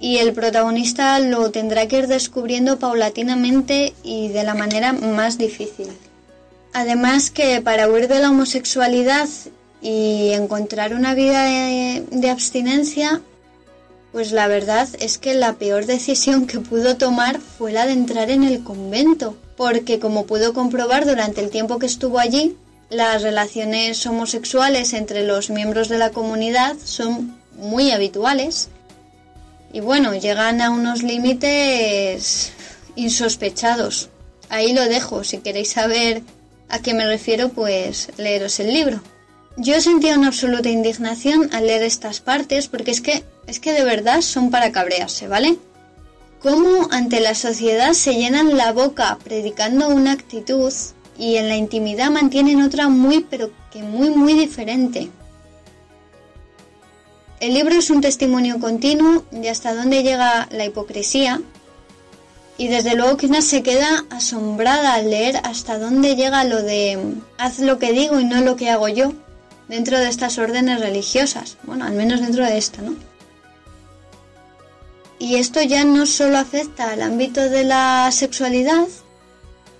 [0.00, 5.88] Y el protagonista lo tendrá que ir descubriendo paulatinamente y de la manera más difícil.
[6.72, 9.28] Además que para huir de la homosexualidad
[9.84, 13.20] y encontrar una vida de, abstinencia,
[14.12, 18.30] pues la verdad es que la peor decisión que pudo tomar fue la de entrar
[18.30, 22.56] en el convento, porque como pudo comprobar durante el tiempo que estuvo allí,
[22.88, 28.70] las relaciones homosexuales entre los miembros de la comunidad son muy habituales
[29.70, 32.52] y bueno, llegan a unos límites
[32.96, 34.08] insospechados.
[34.48, 36.22] Ahí lo dejo, si queréis saber
[36.70, 39.02] a qué me refiero, pues leeros el libro.
[39.56, 43.84] Yo sentía una absoluta indignación al leer estas partes porque es que es que de
[43.84, 45.58] verdad son para cabrearse, ¿vale?
[46.40, 50.72] Cómo ante la sociedad se llenan la boca predicando una actitud
[51.16, 55.08] y en la intimidad mantienen otra muy pero que muy muy diferente.
[57.38, 61.40] El libro es un testimonio continuo de hasta dónde llega la hipocresía
[62.58, 66.98] y desde luego que una se queda asombrada al leer hasta dónde llega lo de
[67.38, 69.12] haz lo que digo y no lo que hago yo
[69.68, 72.94] dentro de estas órdenes religiosas, bueno, al menos dentro de esta, ¿no?
[75.18, 78.86] Y esto ya no solo afecta al ámbito de la sexualidad,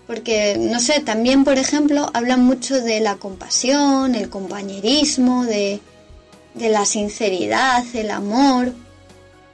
[0.06, 5.80] porque, no sé, también, por ejemplo, hablan mucho de la compasión, el compañerismo, de,
[6.54, 8.72] de la sinceridad, el amor.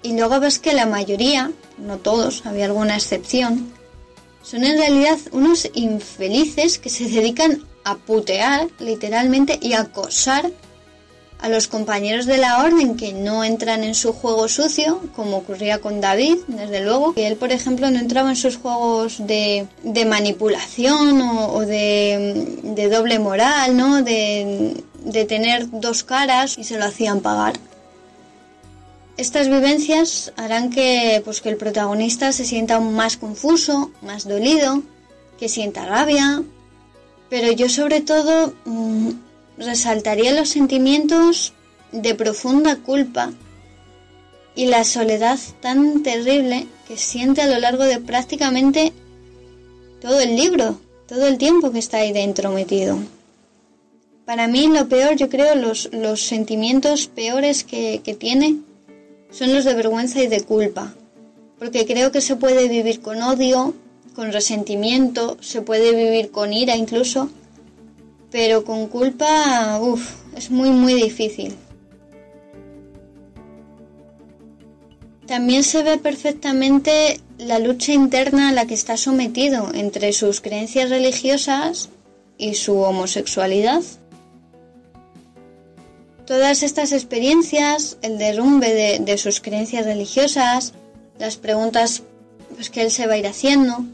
[0.03, 3.73] Y luego ves que la mayoría, no todos, había alguna excepción,
[4.43, 10.51] son en realidad unos infelices que se dedican a putear, literalmente, y acosar
[11.41, 15.81] a los compañeros de la orden que no entran en su juego sucio, como ocurría
[15.81, 19.67] con David, desde luego, que él, por ejemplo, no entraba en sus juegos de,
[20.07, 24.03] manipulación o, de, doble moral, ¿no?
[24.03, 27.55] De, de tener dos caras y se lo hacían pagar.
[29.17, 34.83] Estas vivencias harán que, pues, que el protagonista se sienta más confuso, más dolido,
[35.39, 36.43] que sienta rabia,
[37.31, 39.11] pero yo sobre todo mm,
[39.57, 41.55] resaltaría los sentimientos
[41.93, 43.33] de profunda culpa
[44.55, 48.93] y la soledad tan terrible que siente a lo largo de prácticamente
[50.01, 52.99] todo el libro, todo el tiempo que está ahí dentro metido.
[54.25, 58.57] Para mí lo peor, yo creo, los, los sentimientos peores que, que tiene
[59.31, 60.95] son los de vergüenza y de culpa,
[61.59, 63.75] porque creo que se puede vivir con odio,
[64.21, 67.31] con resentimiento, se puede vivir con ira incluso,
[68.31, 71.55] pero con culpa, uff, es muy muy difícil.
[75.27, 80.91] También se ve perfectamente la lucha interna a la que está sometido entre sus creencias
[80.91, 81.89] religiosas
[82.37, 83.83] y su homosexualidad.
[86.27, 90.75] Todas estas experiencias, el derrumbe de, sus creencias religiosas,
[91.19, 92.03] las preguntas
[92.55, 93.87] pues, que él se va a ir haciendo,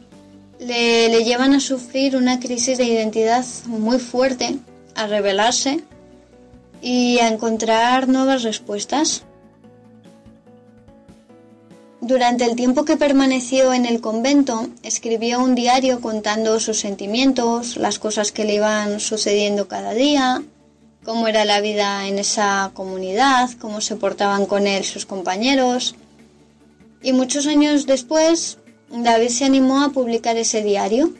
[0.59, 4.57] le, le llevan a sufrir una crisis de identidad muy fuerte,
[4.95, 5.81] a rebelarse
[6.81, 9.23] y a encontrar nuevas respuestas.
[11.99, 17.99] Durante el tiempo que permaneció en el convento, escribió un diario contando sus sentimientos, las
[17.99, 20.41] cosas que le iban sucediendo cada día,
[21.03, 25.95] cómo era la vida en esa comunidad, cómo se portaban con él sus compañeros.
[27.01, 28.57] Y muchos años después,
[28.89, 31.13] David se animó a publicar ese diario,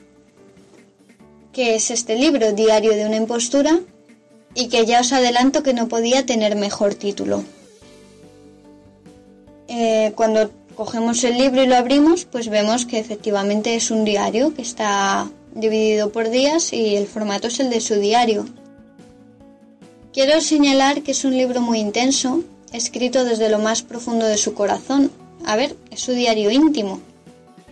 [1.51, 3.79] que es este libro, Diario de una impostura,
[4.53, 7.43] y que ya os adelanto que no podía tener mejor título.
[9.67, 14.53] Eh, cuando cogemos el libro y lo abrimos, pues vemos que efectivamente es un diario
[14.53, 18.45] que está dividido por días y el formato es el de su diario.
[20.13, 24.53] Quiero señalar que es un libro muy intenso, escrito desde lo más profundo de su
[24.53, 25.11] corazón.
[25.45, 27.01] A ver, es su diario íntimo.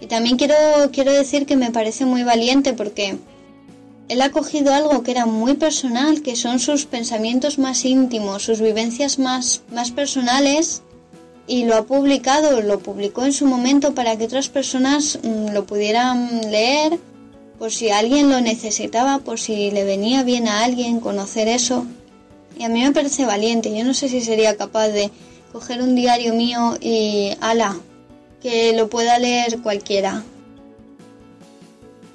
[0.05, 0.55] Y también quiero,
[0.91, 3.17] quiero decir que me parece muy valiente porque
[4.07, 8.61] él ha cogido algo que era muy personal, que son sus pensamientos más íntimos, sus
[8.61, 10.83] vivencias más, más personales
[11.47, 15.65] y lo ha publicado, lo publicó en su momento para que otras personas mm, lo
[15.65, 16.99] pudieran leer,
[17.57, 21.87] por si alguien lo necesitaba, por si le venía bien a alguien conocer eso.
[22.59, 25.09] Y a mí me parece valiente, yo no sé si sería capaz de
[25.51, 27.75] coger un diario mío y ala,
[28.45, 30.21] que lo pueda leer cualquiera.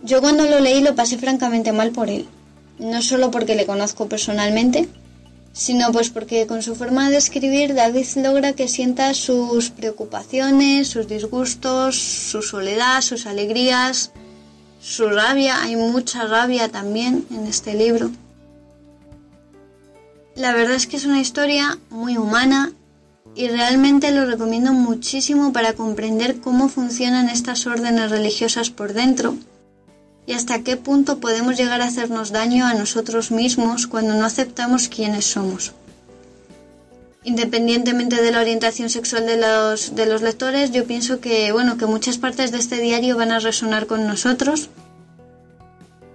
[0.04, 2.28] Yo cuando lo leí lo pasé francamente mal por él,
[2.78, 4.88] no solo porque le conozco personalmente,
[5.52, 11.08] sino pues porque con su forma de escribir David logra que sienta sus preocupaciones, sus
[11.08, 14.12] disgustos, su soledad, sus alegrías,
[14.80, 18.12] su rabia, hay mucha rabia también en este libro.
[20.36, 22.72] La verdad es que es una historia muy humana
[23.34, 29.36] y realmente lo recomiendo muchísimo para comprender cómo funcionan estas órdenes religiosas por dentro
[30.26, 34.88] y hasta qué punto podemos llegar a hacernos daño a nosotros mismos cuando no aceptamos
[34.88, 35.72] quiénes somos.
[37.24, 41.86] Independientemente de la orientación sexual de los, de los lectores, yo pienso que, bueno, que
[41.86, 44.70] muchas partes de este diario van a resonar con nosotros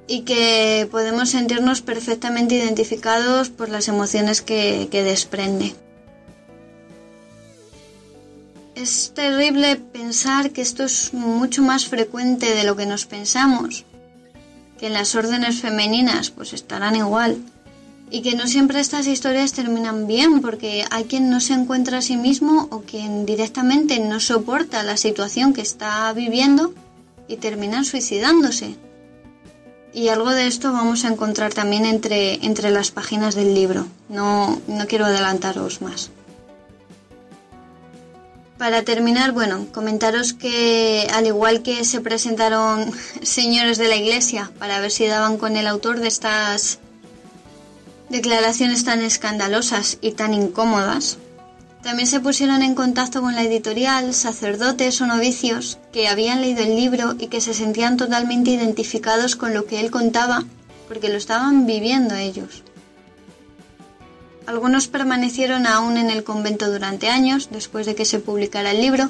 [0.08, 5.76] y que podemos sentirnos perfectamente identificados por las emociones que, que desprende.
[8.76, 13.86] Es terrible pensar que esto es mucho más frecuente de lo que nos pensamos
[14.78, 17.38] que en las órdenes femeninas pues estarán igual
[18.12, 22.02] y que no siempre estas historias terminan bien porque hay quien no se encuentra a
[22.02, 26.74] sí mismo o quien directamente no soporta la situación que está viviendo
[27.28, 28.76] y terminan suicidándose.
[29.92, 33.88] Y algo de esto vamos a encontrar también entre, entre las páginas del libro.
[34.10, 36.12] No, no quiero adelantaros más.
[38.58, 42.92] Para terminar, bueno, comentaros que al igual que se presentaron
[43.22, 46.80] señores de la iglesia para ver si daban con el autor de estas
[48.10, 51.18] declaraciones tan escandalosas y tan incómodas,
[51.84, 56.76] también se pusieron en contacto con la editorial sacerdotes o novicios que habían leído el
[56.76, 60.44] libro y que se sentían totalmente identificados con lo que él contaba
[60.88, 62.65] porque lo estaban viviendo ellos.
[64.48, 69.10] Algunos permanecieron aún en el convento durante años después de que se publicara el libro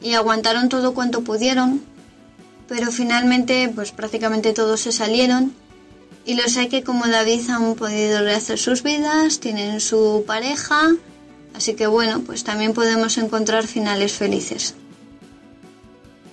[0.00, 1.82] y aguantaron todo cuanto pudieron,
[2.68, 5.52] pero finalmente pues prácticamente todos se salieron
[6.24, 10.90] y los hay que como David han podido rehacer sus vidas, tienen su pareja,
[11.54, 14.74] así que bueno, pues también podemos encontrar finales felices.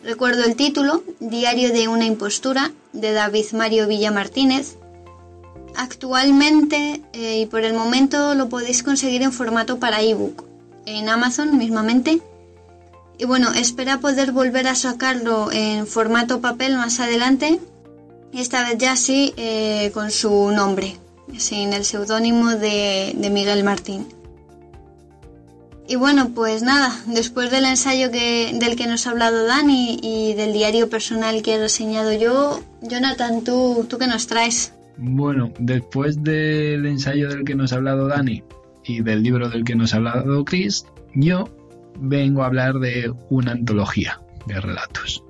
[0.03, 4.77] Recuerdo el título, Diario de una impostura, de David Mario Villa Martínez,
[5.75, 10.53] Actualmente eh, y por el momento lo podéis conseguir en formato para ebook
[10.85, 12.21] en Amazon mismamente.
[13.17, 17.59] Y bueno, espera poder volver a sacarlo en formato papel más adelante.
[18.31, 20.97] Y esta vez ya sí eh, con su nombre,
[21.37, 24.07] sin el seudónimo de, Miguel Martín.
[25.87, 30.33] Y bueno, pues nada, después del ensayo que, del que nos ha hablado Dani y
[30.33, 34.72] del diario personal que he reseñado yo, Jonathan, ¿tú, ¿tú qué nos traes?
[34.97, 38.43] Bueno, después del ensayo del que nos ha hablado Dani
[38.83, 40.85] y del libro del que nos ha hablado Chris,
[41.15, 41.49] yo
[41.99, 45.23] vengo a hablar de una antología de relatos.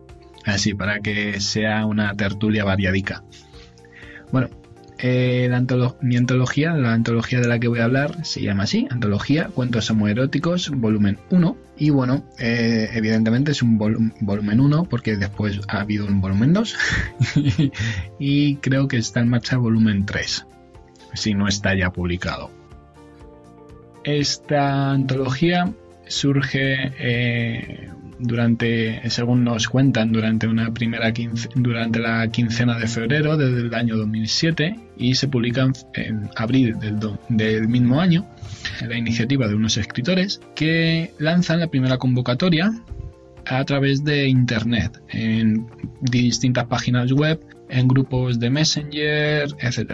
[0.45, 3.23] Así, para que sea una tertulia variadica.
[4.31, 4.49] Bueno,
[5.05, 5.49] eh,
[6.01, 9.91] mi antología, la antología de la que voy a hablar, se llama así, Antología Cuentos
[9.91, 11.57] Homoeróticos, volumen 1.
[11.77, 16.75] Y bueno, eh, evidentemente es un volumen 1 porque después ha habido un volumen 2
[18.19, 20.47] y creo que está en marcha volumen 3,
[21.13, 22.49] si no está ya publicado.
[24.05, 25.73] Esta antología
[26.07, 27.89] surge eh,
[28.19, 31.13] durante, según nos cuentan, durante una primera
[31.55, 36.99] durante la quincena de febrero del año 2007 y se publican en abril del,
[37.29, 38.27] del mismo año
[38.87, 42.71] la iniciativa de unos escritores que lanzan la primera convocatoria
[43.45, 45.67] a través de internet en
[46.01, 47.39] distintas páginas web,
[47.69, 49.93] en grupos de Messenger, etc.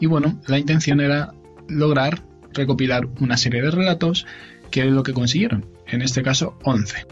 [0.00, 1.32] Y bueno, la intención era
[1.68, 4.26] lograr recopilar una serie de relatos
[4.70, 7.06] que es lo que consiguieron, en este caso 11.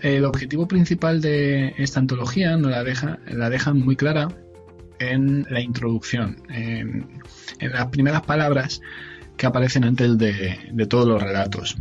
[0.00, 4.28] El objetivo principal de esta antología nos la, deja, la dejan muy clara
[4.98, 7.22] en la introducción, en,
[7.60, 8.80] en las primeras palabras
[9.42, 11.76] que aparecen antes de, todos los relatos.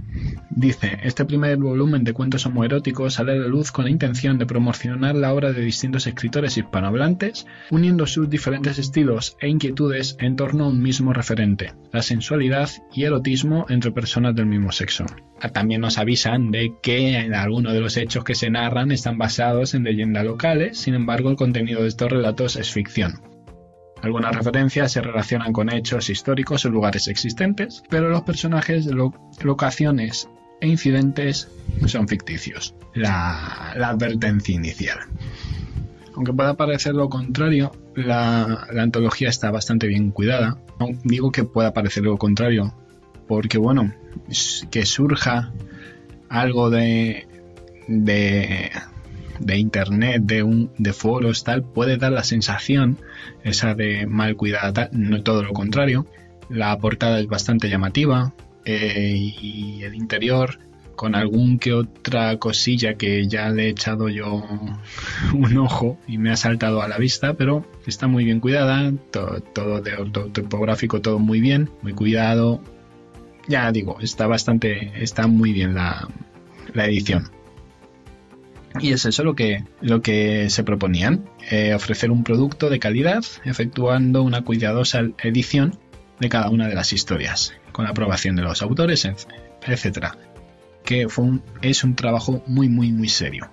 [0.49, 4.47] Dice, este primer volumen de cuentos homoeróticos sale a la luz con la intención de
[4.47, 10.64] promocionar la obra de distintos escritores hispanohablantes, uniendo sus diferentes estilos e inquietudes en torno
[10.64, 15.05] a un mismo referente, la sensualidad y erotismo entre personas del mismo sexo.
[15.53, 19.84] También nos avisan de que algunos de los hechos que se narran están basados en
[19.84, 23.31] leyendas locales, sin embargo el contenido de estos relatos es ficción.
[24.02, 28.88] Algunas referencias se relacionan con hechos históricos o lugares existentes, pero los personajes,
[29.43, 30.28] locaciones
[30.60, 31.49] e incidentes
[31.86, 32.76] son ficticios.
[32.93, 34.99] La, advertencia inicial.
[36.16, 40.58] Aunque pueda parecer lo contrario, la, antología está bastante bien cuidada.
[41.04, 42.74] Digo que pueda parecer lo contrario,
[43.28, 43.93] porque bueno,
[44.72, 45.54] que surja
[46.28, 47.28] algo de,
[47.88, 48.72] de,
[49.42, 52.98] de internet, de, un, de foros, tal, puede dar la sensación
[53.44, 56.06] esa de mal cuidada, no todo lo contrario.
[56.50, 58.34] La portada es bastante llamativa
[58.66, 60.60] eh, y el interior
[60.96, 64.44] con algún que otra cosilla que ya le he echado yo
[65.34, 69.42] un ojo y me ha saltado a la vista, pero está muy bien cuidada, todo,
[69.42, 69.94] todo de
[70.32, 72.62] topográfico, todo muy bien, muy cuidado.
[73.48, 76.08] Ya digo, está bastante, está muy bien la,
[76.74, 77.32] la edición.
[78.80, 83.24] Y es eso lo que, lo que se proponían, eh, ofrecer un producto de calidad
[83.43, 85.78] efectuando una cuidadosa edición
[86.19, 90.07] de cada una de las historias, con la aprobación de los autores, etc.
[90.86, 93.51] Que fue es un trabajo muy, muy, muy serio.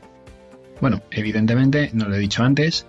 [0.80, 2.86] Bueno, evidentemente, no lo he dicho antes,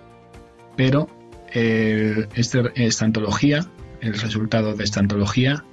[0.76, 1.08] pero
[1.52, 3.66] este, esta antología,
[4.00, 5.64] el resultado de esta antología,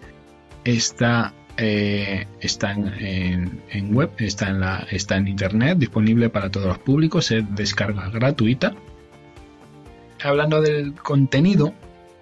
[0.64, 6.78] está eh, está en, web, está en, la, está en internet, disponible para todos los
[6.78, 8.76] públicos, es descarga gratuita.
[10.24, 11.74] Hablando del contenido,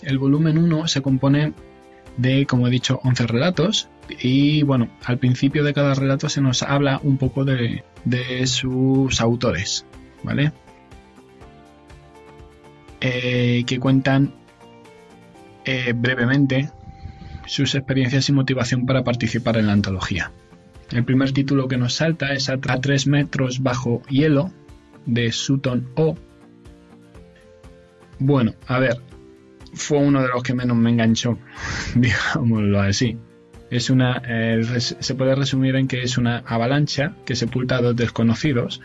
[0.02, 1.54] el volumen 1 se compone
[2.18, 3.90] de, como he dicho, 11 relatos.
[4.22, 7.84] Y bueno, al principio de cada relato se nos habla un poco de,
[8.46, 9.86] sus autores,
[10.24, 10.52] ¿vale?
[13.02, 14.34] Eh, que cuentan
[15.66, 16.70] eh, brevemente
[17.48, 20.32] sus experiencias y motivación para participar en la antología.
[20.92, 24.52] El primer título que nos salta es A 3 metros bajo hielo
[25.06, 26.16] de Sutton O.
[28.20, 29.02] Bueno, a ver,
[29.74, 31.38] fue uno de los que menos me enganchó,
[31.96, 33.18] digámoslo así.
[33.72, 37.96] Es una, eh, se puede resumir en que es una avalancha que sepulta a dos
[37.96, 38.80] desconocidos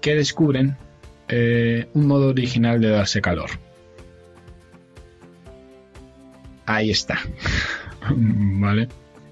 [0.00, 0.76] que descubren
[1.28, 3.50] eh, un modo original de darse calor.
[6.66, 7.20] Ahí está.
[8.14, 8.88] ¿Vale?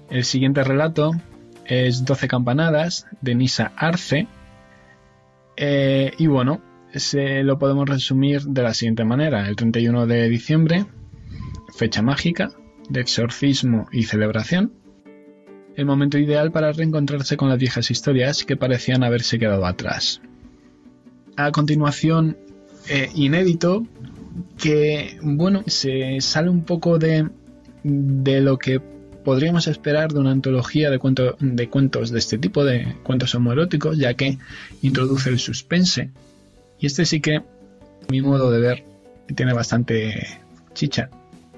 [0.09, 1.11] El siguiente relato
[1.65, 4.27] es 12 campanadas de Nisa Arce.
[5.57, 6.61] Eh, y bueno,
[6.93, 9.47] se lo podemos resumir de la siguiente manera.
[9.47, 10.85] El 31 de diciembre,
[11.75, 12.51] fecha mágica,
[12.89, 14.73] de exorcismo y celebración.
[15.75, 20.21] El momento ideal para reencontrarse con las viejas historias que parecían haberse quedado atrás.
[21.35, 22.37] A continuación,
[22.87, 23.85] eh, inédito,
[24.57, 27.29] que bueno, se sale un poco de
[27.87, 28.81] de lo que
[29.23, 30.99] podríamos esperar de una antología de,
[31.39, 34.39] de cuentos de este tipo, de cuentos homoeróticos, ya que
[34.81, 36.09] introduce el suspense.
[36.79, 37.43] Y este sí que,
[38.09, 38.83] mi modo de ver,
[39.35, 40.39] tiene bastante
[40.73, 41.09] chicha.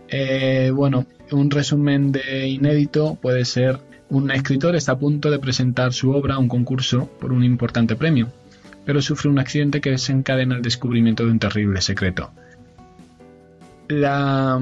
[0.10, 5.94] Eh, bueno, un resumen de inédito puede ser un escritor está a punto de presentar
[5.94, 8.30] su obra a un concurso por un importante premio,
[8.86, 12.32] pero sufre un accidente que desencadena el descubrimiento de un terrible secreto.
[13.90, 14.60] La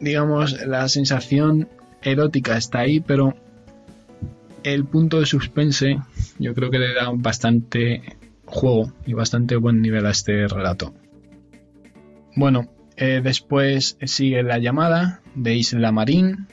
[0.00, 1.68] digamos, la sensación
[2.02, 3.34] erótica está ahí, pero
[4.62, 5.98] el punto de suspense
[6.38, 8.02] yo creo que le da bastante
[8.46, 10.94] juego y bastante buen nivel a este relato.
[12.36, 16.46] Bueno, eh, después sigue La llamada de Isla Marín.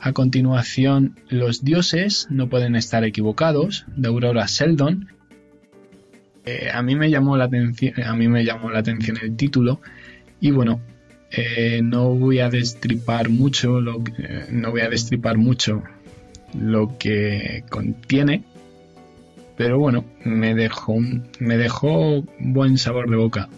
[0.00, 5.08] A continuación, Los dioses no pueden estar equivocados de Aurora Sheldon.
[6.46, 9.80] Eh, a mí me llamó la a mí me llamó la atención el título
[10.40, 10.80] y bueno,
[11.30, 14.02] eh, no voy a destripar mucho, lo,
[14.50, 15.82] no voy a destripar mucho
[16.58, 18.44] lo que contiene,
[19.56, 20.96] pero bueno, me dejó,
[21.38, 23.48] me dejó buen sabor de boca.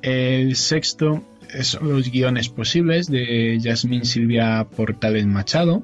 [0.00, 1.22] El sexto
[1.60, 5.82] son los guiones posibles de Yasmín Silvia Portales Machado,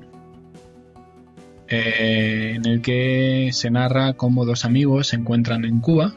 [1.68, 6.14] eh, en el que se narra cómo dos amigos se encuentran en Cuba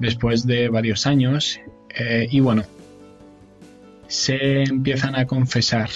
[0.00, 1.60] después de varios años
[1.94, 2.64] eh, y bueno,
[4.12, 5.88] se empiezan a confesar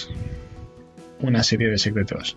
[1.19, 2.35] una serie de secretos.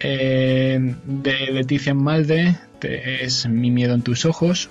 [0.00, 4.70] Eh, de Leticia Malde es Mi miedo en tus ojos,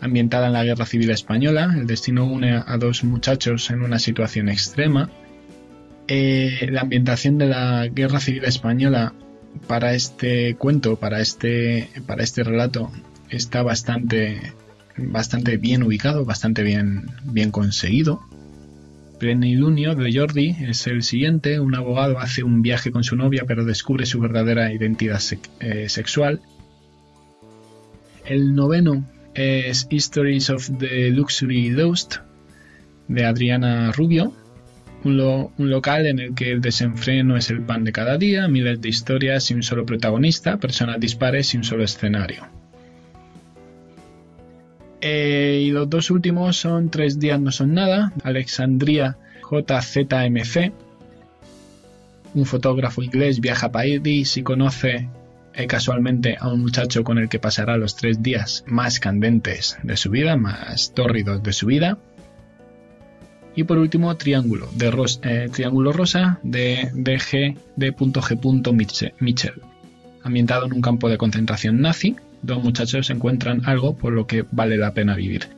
[0.00, 1.74] ambientada en la Guerra Civil Española.
[1.76, 5.10] El destino une a dos muchachos en una situación extrema.
[6.08, 9.12] Eh, la ambientación de la Guerra Civil Española
[9.66, 12.90] para este cuento, para este, para este relato,
[13.28, 14.40] está bastante,
[14.96, 18.22] bastante bien ubicado, bastante bien, bien conseguido.
[19.18, 21.58] Plenilunio de Jordi es el siguiente.
[21.58, 25.20] Un abogado hace un viaje con su novia pero descubre su verdadera identidad
[25.60, 26.40] eh, sexual.
[28.26, 32.16] El noveno es Histories of the Luxury Lost
[33.08, 34.34] de Adriana Rubio,
[35.04, 38.80] un, un, local en el que el desenfreno es el pan de cada día, miles
[38.80, 42.48] de historias y un solo protagonista, personas dispares y un solo escenario.
[45.08, 49.16] Eh, y los dos últimos son Tres días no son nada, Alexandria
[49.48, 50.72] JZMC.
[52.34, 55.08] Un fotógrafo inglés viaja a París y conoce
[55.54, 59.96] eh, casualmente a un muchacho con el que pasará los tres días más candentes de
[59.96, 61.98] su vida, más tórridos de su vida.
[63.54, 64.88] Y por último, Triángulo, de
[65.22, 67.56] eh, Triángulo Rosa de DG
[69.20, 69.62] Mitchell,
[70.24, 74.76] ambientado en un campo de concentración nazi dos muchachos encuentran algo por lo que vale
[74.76, 75.48] la pena vivir.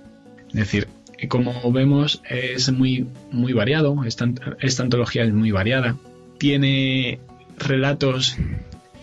[0.48, 0.88] Es decir,
[1.28, 4.28] como vemos es muy, muy variado, esta,
[4.60, 5.96] esta antología es muy variada,
[6.38, 7.18] tiene
[7.58, 8.36] relatos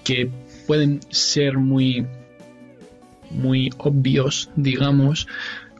[0.04, 0.30] que
[0.68, 2.06] pueden ser muy,
[3.30, 5.28] muy obvios, digamos,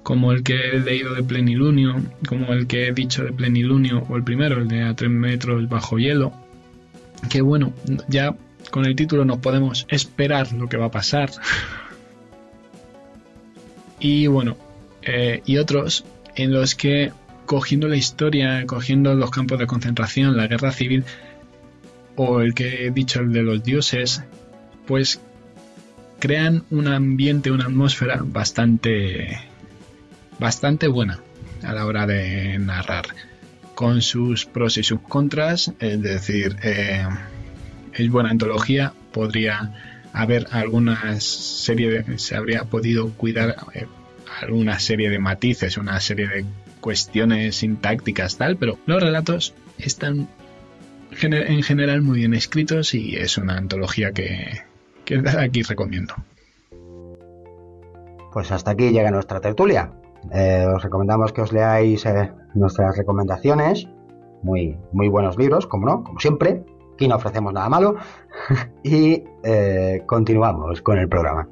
[0.04, 1.96] como el que he leído de Plenilunio,
[2.28, 5.68] como el que he dicho de Plenilunio, o el primero, el de A tres metros
[5.70, 6.34] bajo hielo,
[7.30, 7.74] que bueno,
[8.08, 8.36] ya
[8.72, 11.32] con el título nos podemos esperar lo que va a pasar,
[14.00, 14.58] y bueno,
[15.02, 17.12] eh, y otros en los que
[17.46, 21.04] cogiendo la historia, cogiendo los campos de concentración, la guerra civil,
[22.16, 24.24] o el que he dicho, el de los dioses,
[24.86, 25.22] pues
[26.20, 29.40] crean un ambiente, una atmósfera bastante,
[30.40, 31.20] bastante buena
[31.64, 33.06] a la hora de narrar,
[33.76, 37.06] con sus pros y sus contras, es decir, eh,
[37.94, 43.86] es buena antología, podría haber alguna serie de, se habría podido cuidar eh,
[44.42, 46.46] alguna serie de matices, una serie de
[46.80, 50.28] cuestiones sintácticas tal, pero los relatos están
[51.22, 54.62] en general muy bien escritos y es una antología que,
[55.04, 56.16] que aquí recomiendo.
[58.32, 59.92] Pues hasta aquí llega nuestra tertulia.
[60.34, 63.88] Eh, os recomendamos que os leáis eh, nuestras recomendaciones.
[64.44, 66.64] Muy, muy buenos libros, como no, como siempre.
[66.96, 67.96] Aquí no ofrecemos nada malo.
[68.84, 71.48] y eh, continuamos con el programa.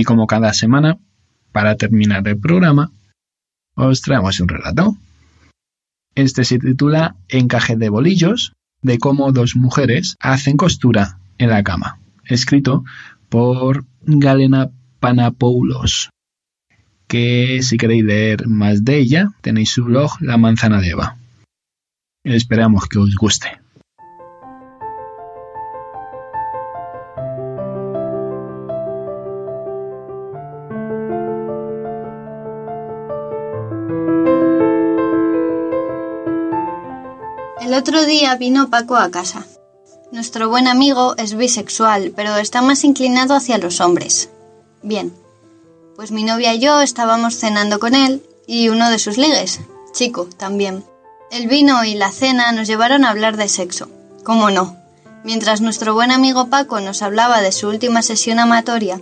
[0.00, 0.96] Y como cada semana,
[1.52, 2.90] para terminar el programa,
[3.74, 4.96] os traemos un relato.
[6.14, 11.98] Este se titula Encaje de bolillos, de cómo dos mujeres hacen costura en la cama,
[12.24, 12.82] escrito
[13.28, 14.70] por Galena
[15.00, 16.08] Panapoulos,
[17.06, 21.18] que si queréis leer más de ella, tenéis su blog La Manzana de Eva.
[22.24, 23.60] Esperamos que os guste.
[37.70, 39.46] El otro día vino Paco a casa.
[40.10, 44.28] Nuestro buen amigo es bisexual, pero está más inclinado hacia los hombres.
[44.82, 45.14] Bien,
[45.94, 49.60] pues mi novia y yo estábamos cenando con él y uno de sus ligues,
[49.92, 50.82] chico, también.
[51.30, 53.88] El vino y la cena nos llevaron a hablar de sexo.
[54.24, 54.76] ¿Cómo no?
[55.22, 59.00] Mientras nuestro buen amigo Paco nos hablaba de su última sesión amatoria,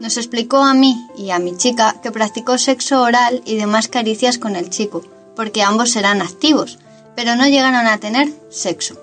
[0.00, 4.36] nos explicó a mí y a mi chica que practicó sexo oral y demás caricias
[4.36, 5.04] con el chico,
[5.36, 6.80] porque ambos eran activos,
[7.16, 9.00] pero no llegaron a tener sexo.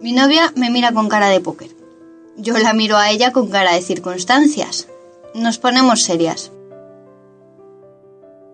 [0.00, 1.70] Mi novia me mira con cara de póker.
[2.36, 4.88] Yo la miro a ella con cara de circunstancias.
[5.34, 6.50] Nos ponemos serias.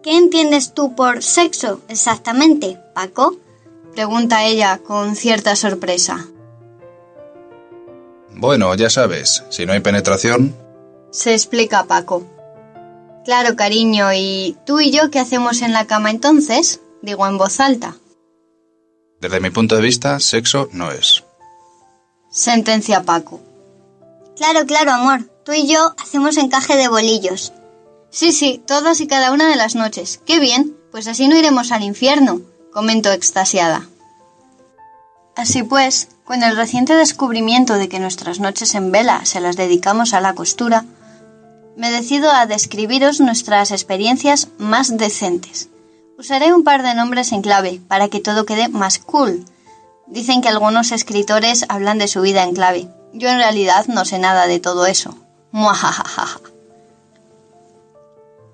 [0.02, 3.36] ¿Qué entiendes tú por sexo exactamente, Paco?
[3.92, 6.26] Pregunta ella con cierta sorpresa.
[8.34, 10.54] Bueno, ya sabes, si no hay penetración...
[11.10, 12.22] Se explica Paco.
[13.24, 16.80] Claro, cariño, ¿y tú y yo qué hacemos en la cama entonces?
[17.02, 17.96] Digo en voz alta.
[19.20, 21.24] Desde mi punto de vista, sexo no es.
[22.30, 23.40] Sentencia Paco.
[24.36, 25.30] Claro, claro, amor.
[25.44, 27.52] Tú y yo hacemos encaje de bolillos.
[28.10, 30.20] Sí, sí, todas y cada una de las noches.
[30.24, 32.40] Qué bien, pues así no iremos al infierno,
[32.72, 33.88] comentó extasiada.
[35.36, 40.14] Así pues, con el reciente descubrimiento de que nuestras noches en vela se las dedicamos
[40.14, 40.84] a la costura,
[41.76, 45.68] me decido a describiros nuestras experiencias más decentes.
[46.20, 49.42] Usaré un par de nombres en clave para que todo quede más cool.
[50.06, 52.88] Dicen que algunos escritores hablan de su vida en clave.
[53.14, 55.16] Yo en realidad no sé nada de todo eso.
[55.50, 56.40] Muajajaja.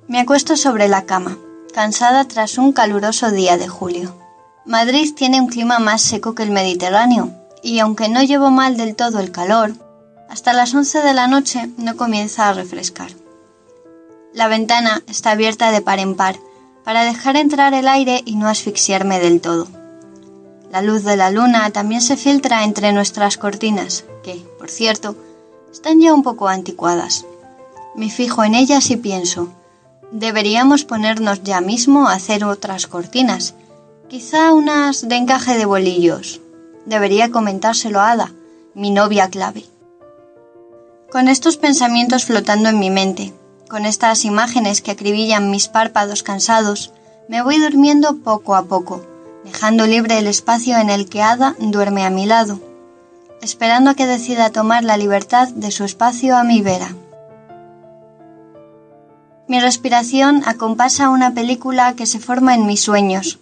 [0.06, 1.38] Me acuesto sobre la cama,
[1.74, 4.16] cansada tras un caluroso día de julio.
[4.64, 7.32] Madrid tiene un clima más seco que el Mediterráneo,
[7.64, 9.72] y aunque no llevo mal del todo el calor,
[10.30, 13.10] hasta las 11 de la noche no comienza a refrescar.
[14.32, 16.36] La ventana está abierta de par en par,
[16.86, 19.66] para dejar entrar el aire y no asfixiarme del todo.
[20.70, 25.16] La luz de la luna también se filtra entre nuestras cortinas, que, por cierto,
[25.72, 27.26] están ya un poco anticuadas.
[27.96, 29.48] Me fijo en ellas y pienso,
[30.12, 33.54] Deberíamos ponernos ya mismo a hacer otras cortinas,
[34.08, 36.40] quizá unas de encaje de bolillos.
[36.84, 38.32] Debería comentárselo a Ada,
[38.74, 39.64] mi novia clave.
[41.10, 43.32] Con estos pensamientos flotando en mi mente,
[43.68, 46.92] con estas imágenes que acribillan mis párpados cansados,
[47.28, 49.04] me voy durmiendo poco a poco,
[49.44, 52.60] dejando libre el espacio en el que Ada duerme a mi lado,
[53.42, 56.94] esperando a que decida tomar la libertad de su espacio a mi vera.
[59.48, 63.38] Mi respiración acompasa una película que se forma en mis sueños.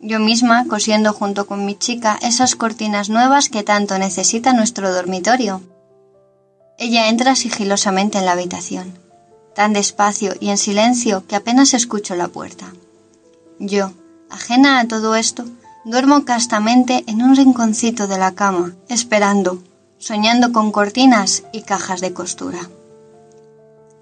[0.00, 5.60] Yo misma cosiendo junto con mi chica esas cortinas nuevas que tanto necesita nuestro dormitorio.
[6.78, 8.94] Ella entra sigilosamente en la habitación,
[9.58, 12.72] tan despacio y en silencio que apenas escucho la puerta.
[13.58, 13.90] Yo,
[14.30, 15.46] ajena a todo esto,
[15.84, 19.60] duermo castamente en un rinconcito de la cama, esperando,
[19.98, 22.70] soñando con cortinas y cajas de costura.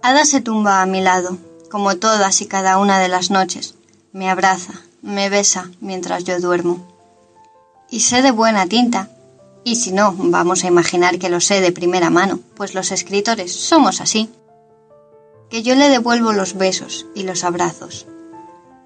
[0.03, 1.39] Ada se tumba a mi lado,
[1.71, 3.77] como todas y cada una de las noches.
[4.13, 6.87] Me abraza, me besa mientras yo duermo.
[7.91, 9.09] Y sé de buena tinta,
[9.65, 13.55] y si no, vamos a imaginar que lo sé de primera mano, pues los escritores
[13.55, 14.29] somos así,
[15.51, 18.07] que yo le devuelvo los besos y los abrazos.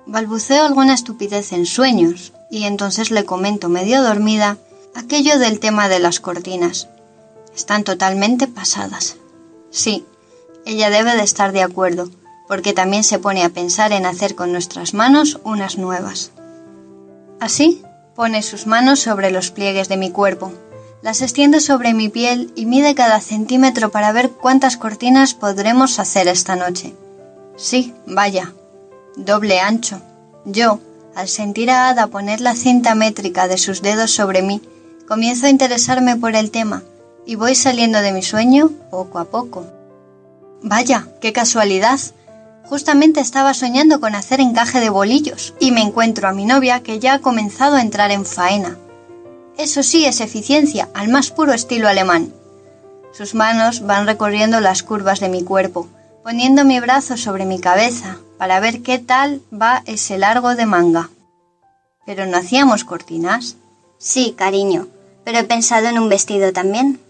[0.07, 4.59] Balbuceo alguna estupidez en sueños, y entonces le comento medio dormida
[4.95, 6.89] aquello del tema de las cortinas.
[7.55, 9.17] Están totalmente pasadas.
[9.71, 10.05] Sí,
[10.67, 12.11] ella debe de estar de acuerdo,
[12.49, 16.33] porque también se pone a pensar en hacer con nuestras manos unas nuevas.
[17.39, 17.83] Así,
[18.17, 20.53] pone sus manos sobre los pliegues de mi cuerpo,
[21.03, 26.28] las extiende sobre mi piel y mide cada centímetro para ver cuántas cortinas podremos hacer
[26.28, 26.94] esta noche.
[27.57, 28.53] Sí, vaya,
[29.16, 30.01] doble ancho.
[30.44, 30.80] Yo,
[31.14, 34.61] al sentir a Ada poner la cinta métrica de sus dedos sobre mí,
[35.09, 36.82] comienzo a interesarme por el tema
[37.26, 39.66] y voy saliendo de mi sueño poco a poco.
[40.62, 41.98] Vaya, qué casualidad.
[42.64, 46.98] Justamente estaba soñando con hacer encaje de bolillos y me encuentro a mi novia que
[47.01, 48.76] ya ha comenzado a entrar en faena.
[49.59, 52.32] Eso sí es eficiencia, al más puro estilo alemán.
[53.12, 55.88] Sus manos van recorriendo las curvas de mi cuerpo,
[56.22, 61.11] poniendo mi brazo sobre mi cabeza para ver qué tal va ese largo de manga.
[62.07, 63.57] ¿Pero no hacíamos cortinas?
[63.98, 64.88] Sí, cariño,
[65.24, 67.01] pero he pensado en un vestido también.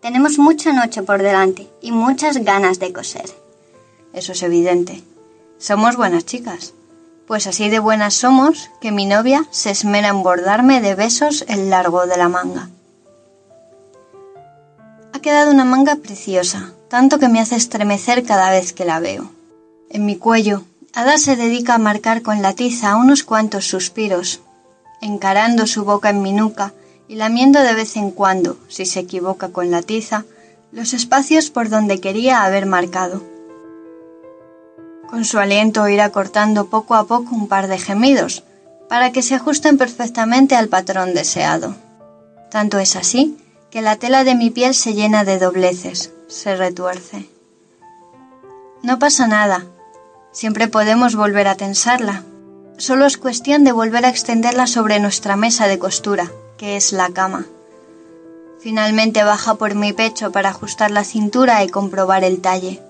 [0.00, 3.30] Tenemos mucha noche por delante y muchas ganas de coser.
[4.14, 5.02] Eso es evidente.
[5.58, 6.72] Somos buenas chicas.
[7.30, 11.70] Pues así de buenas somos que mi novia se esmera en bordarme de besos el
[11.70, 12.70] largo de la manga.
[15.12, 19.30] Ha quedado una manga preciosa, tanto que me hace estremecer cada vez que la veo.
[19.90, 24.40] En mi cuello, Ada se dedica a marcar con la tiza unos cuantos suspiros.
[25.00, 26.72] encarando su boca en mi nuca
[27.06, 30.24] y lamiendo de vez en cuando, si se equivoca con la tiza,
[30.72, 33.22] los espacios por donde quería haber marcado.
[35.10, 38.44] Con su aliento irá cortando poco a poco un par de gemidos,
[38.88, 41.74] para que se ajusten perfectamente al patrón deseado.
[42.50, 43.36] Tanto es así
[43.70, 47.28] que la tela de mi piel se llena de dobleces, se retuerce.
[48.82, 49.66] No pasa nada,
[50.32, 52.22] siempre podemos volver a tensarla.
[52.78, 57.10] Solo es cuestión de volver a extenderla sobre nuestra mesa de costura, que es la
[57.10, 57.46] cama.
[58.60, 62.80] Finalmente baja por mi pecho para ajustar la cintura y comprobar el talle.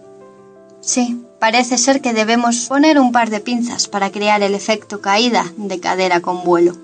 [0.81, 5.51] Sí, parece ser que debemos poner un par de pinzas para crear el efecto caída
[5.57, 6.77] de cadera con vuelo.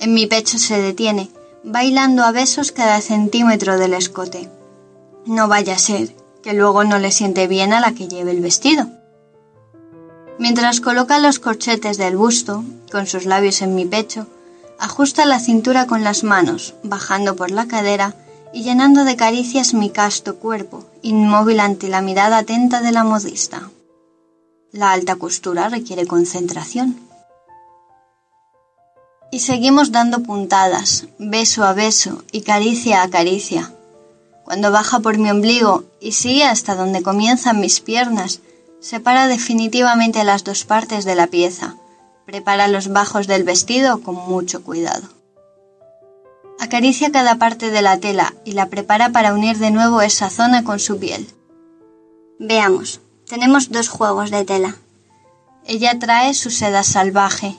[0.00, 1.30] En mi pecho se detiene,
[1.62, 4.48] bailando a besos cada centímetro del escote.
[5.26, 8.40] No vaya a ser que luego no le siente bien a la que lleve el
[8.40, 8.88] vestido.
[10.38, 14.26] Mientras coloca los corchetes del busto, con sus labios en mi pecho,
[14.78, 18.14] ajusta la cintura con las manos, bajando por la cadera
[18.54, 23.68] y llenando de caricias mi casto cuerpo, inmóvil ante la mirada atenta de la modista.
[24.70, 27.00] La alta costura requiere concentración.
[29.32, 33.72] Y seguimos dando puntadas, beso a beso y caricia a caricia.
[34.44, 38.38] Cuando baja por mi ombligo y sigue hasta donde comienzan mis piernas,
[38.80, 41.74] separa definitivamente las dos partes de la pieza.
[42.24, 45.13] Prepara los bajos del vestido con mucho cuidado.
[46.74, 50.64] Acaricia cada parte de la tela y la prepara para unir de nuevo esa zona
[50.64, 51.24] con su piel.
[52.40, 54.74] Veamos, tenemos dos juegos de tela.
[55.66, 57.54] Ella trae su seda salvaje,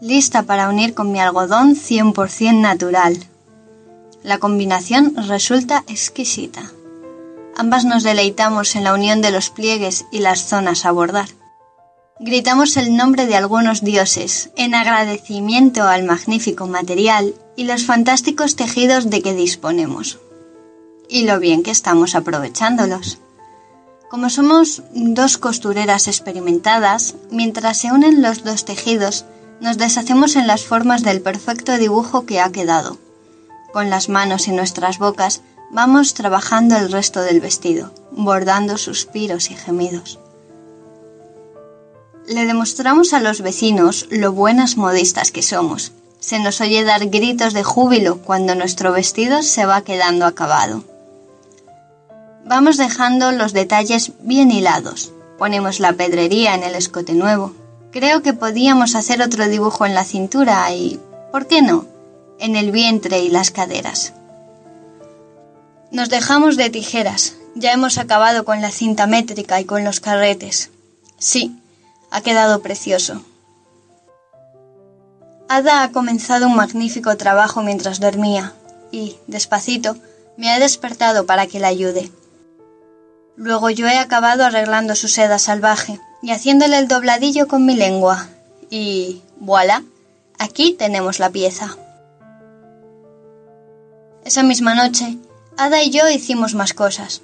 [0.00, 3.18] lista para unir con mi algodón 100% natural.
[4.22, 6.70] La combinación resulta exquisita.
[7.56, 11.30] Ambas nos deleitamos en la unión de los pliegues y las zonas a bordar.
[12.18, 19.10] Gritamos el nombre de algunos dioses en agradecimiento al magnífico material y los fantásticos tejidos
[19.10, 20.18] de que disponemos.
[21.10, 23.18] Y lo bien que estamos aprovechándolos.
[24.08, 29.26] Como somos dos costureras experimentadas, mientras se unen los dos tejidos,
[29.60, 32.96] nos deshacemos en las formas del perfecto dibujo que ha quedado.
[33.74, 39.54] Con las manos y nuestras bocas vamos trabajando el resto del vestido, bordando suspiros y
[39.54, 40.18] gemidos.
[42.26, 45.92] Le demostramos a los vecinos lo buenas modistas que somos.
[46.18, 50.84] Se nos oye dar gritos de júbilo cuando nuestro vestido se va quedando acabado.
[52.44, 55.12] Vamos dejando los detalles bien hilados.
[55.38, 57.52] Ponemos la pedrería en el escote nuevo,
[57.98, 61.00] Creo que podíamos hacer otro dibujo en la cintura y,
[61.32, 61.86] ¿por qué no?,
[62.38, 64.12] en el vientre y las caderas.
[65.90, 67.36] Nos dejamos de tijeras.
[67.54, 70.68] Ya hemos acabado con la cinta métrica y con los carretes.
[71.16, 71.56] Sí,
[72.10, 73.22] ha quedado precioso.
[75.48, 78.54] Ada ha comenzado un magnífico trabajo mientras dormía
[78.90, 79.96] y, despacito,
[80.36, 82.10] me ha despertado para que la ayude.
[83.36, 88.28] Luego yo he acabado arreglando su seda salvaje y haciéndole el dobladillo con mi lengua.
[88.70, 89.84] Y voilà,
[90.38, 91.76] aquí tenemos la pieza.
[94.24, 95.18] Esa misma noche,
[95.58, 97.22] Ada y yo hicimos más cosas.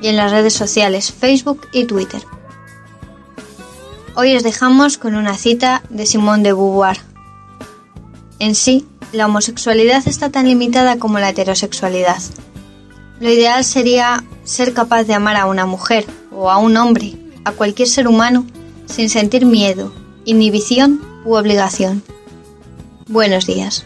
[0.02, 2.24] y en las redes sociales Facebook y Twitter.
[4.16, 6.98] Hoy os dejamos con una cita de Simone de Beauvoir.
[8.40, 12.18] En sí, la homosexualidad está tan limitada como la heterosexualidad.
[13.20, 17.14] Lo ideal sería ser capaz de amar a una mujer o a un hombre,
[17.46, 18.46] a cualquier ser humano,
[18.88, 19.94] sin sentir miedo,
[20.26, 22.04] inhibición u obligación.
[23.08, 23.86] Buenos días.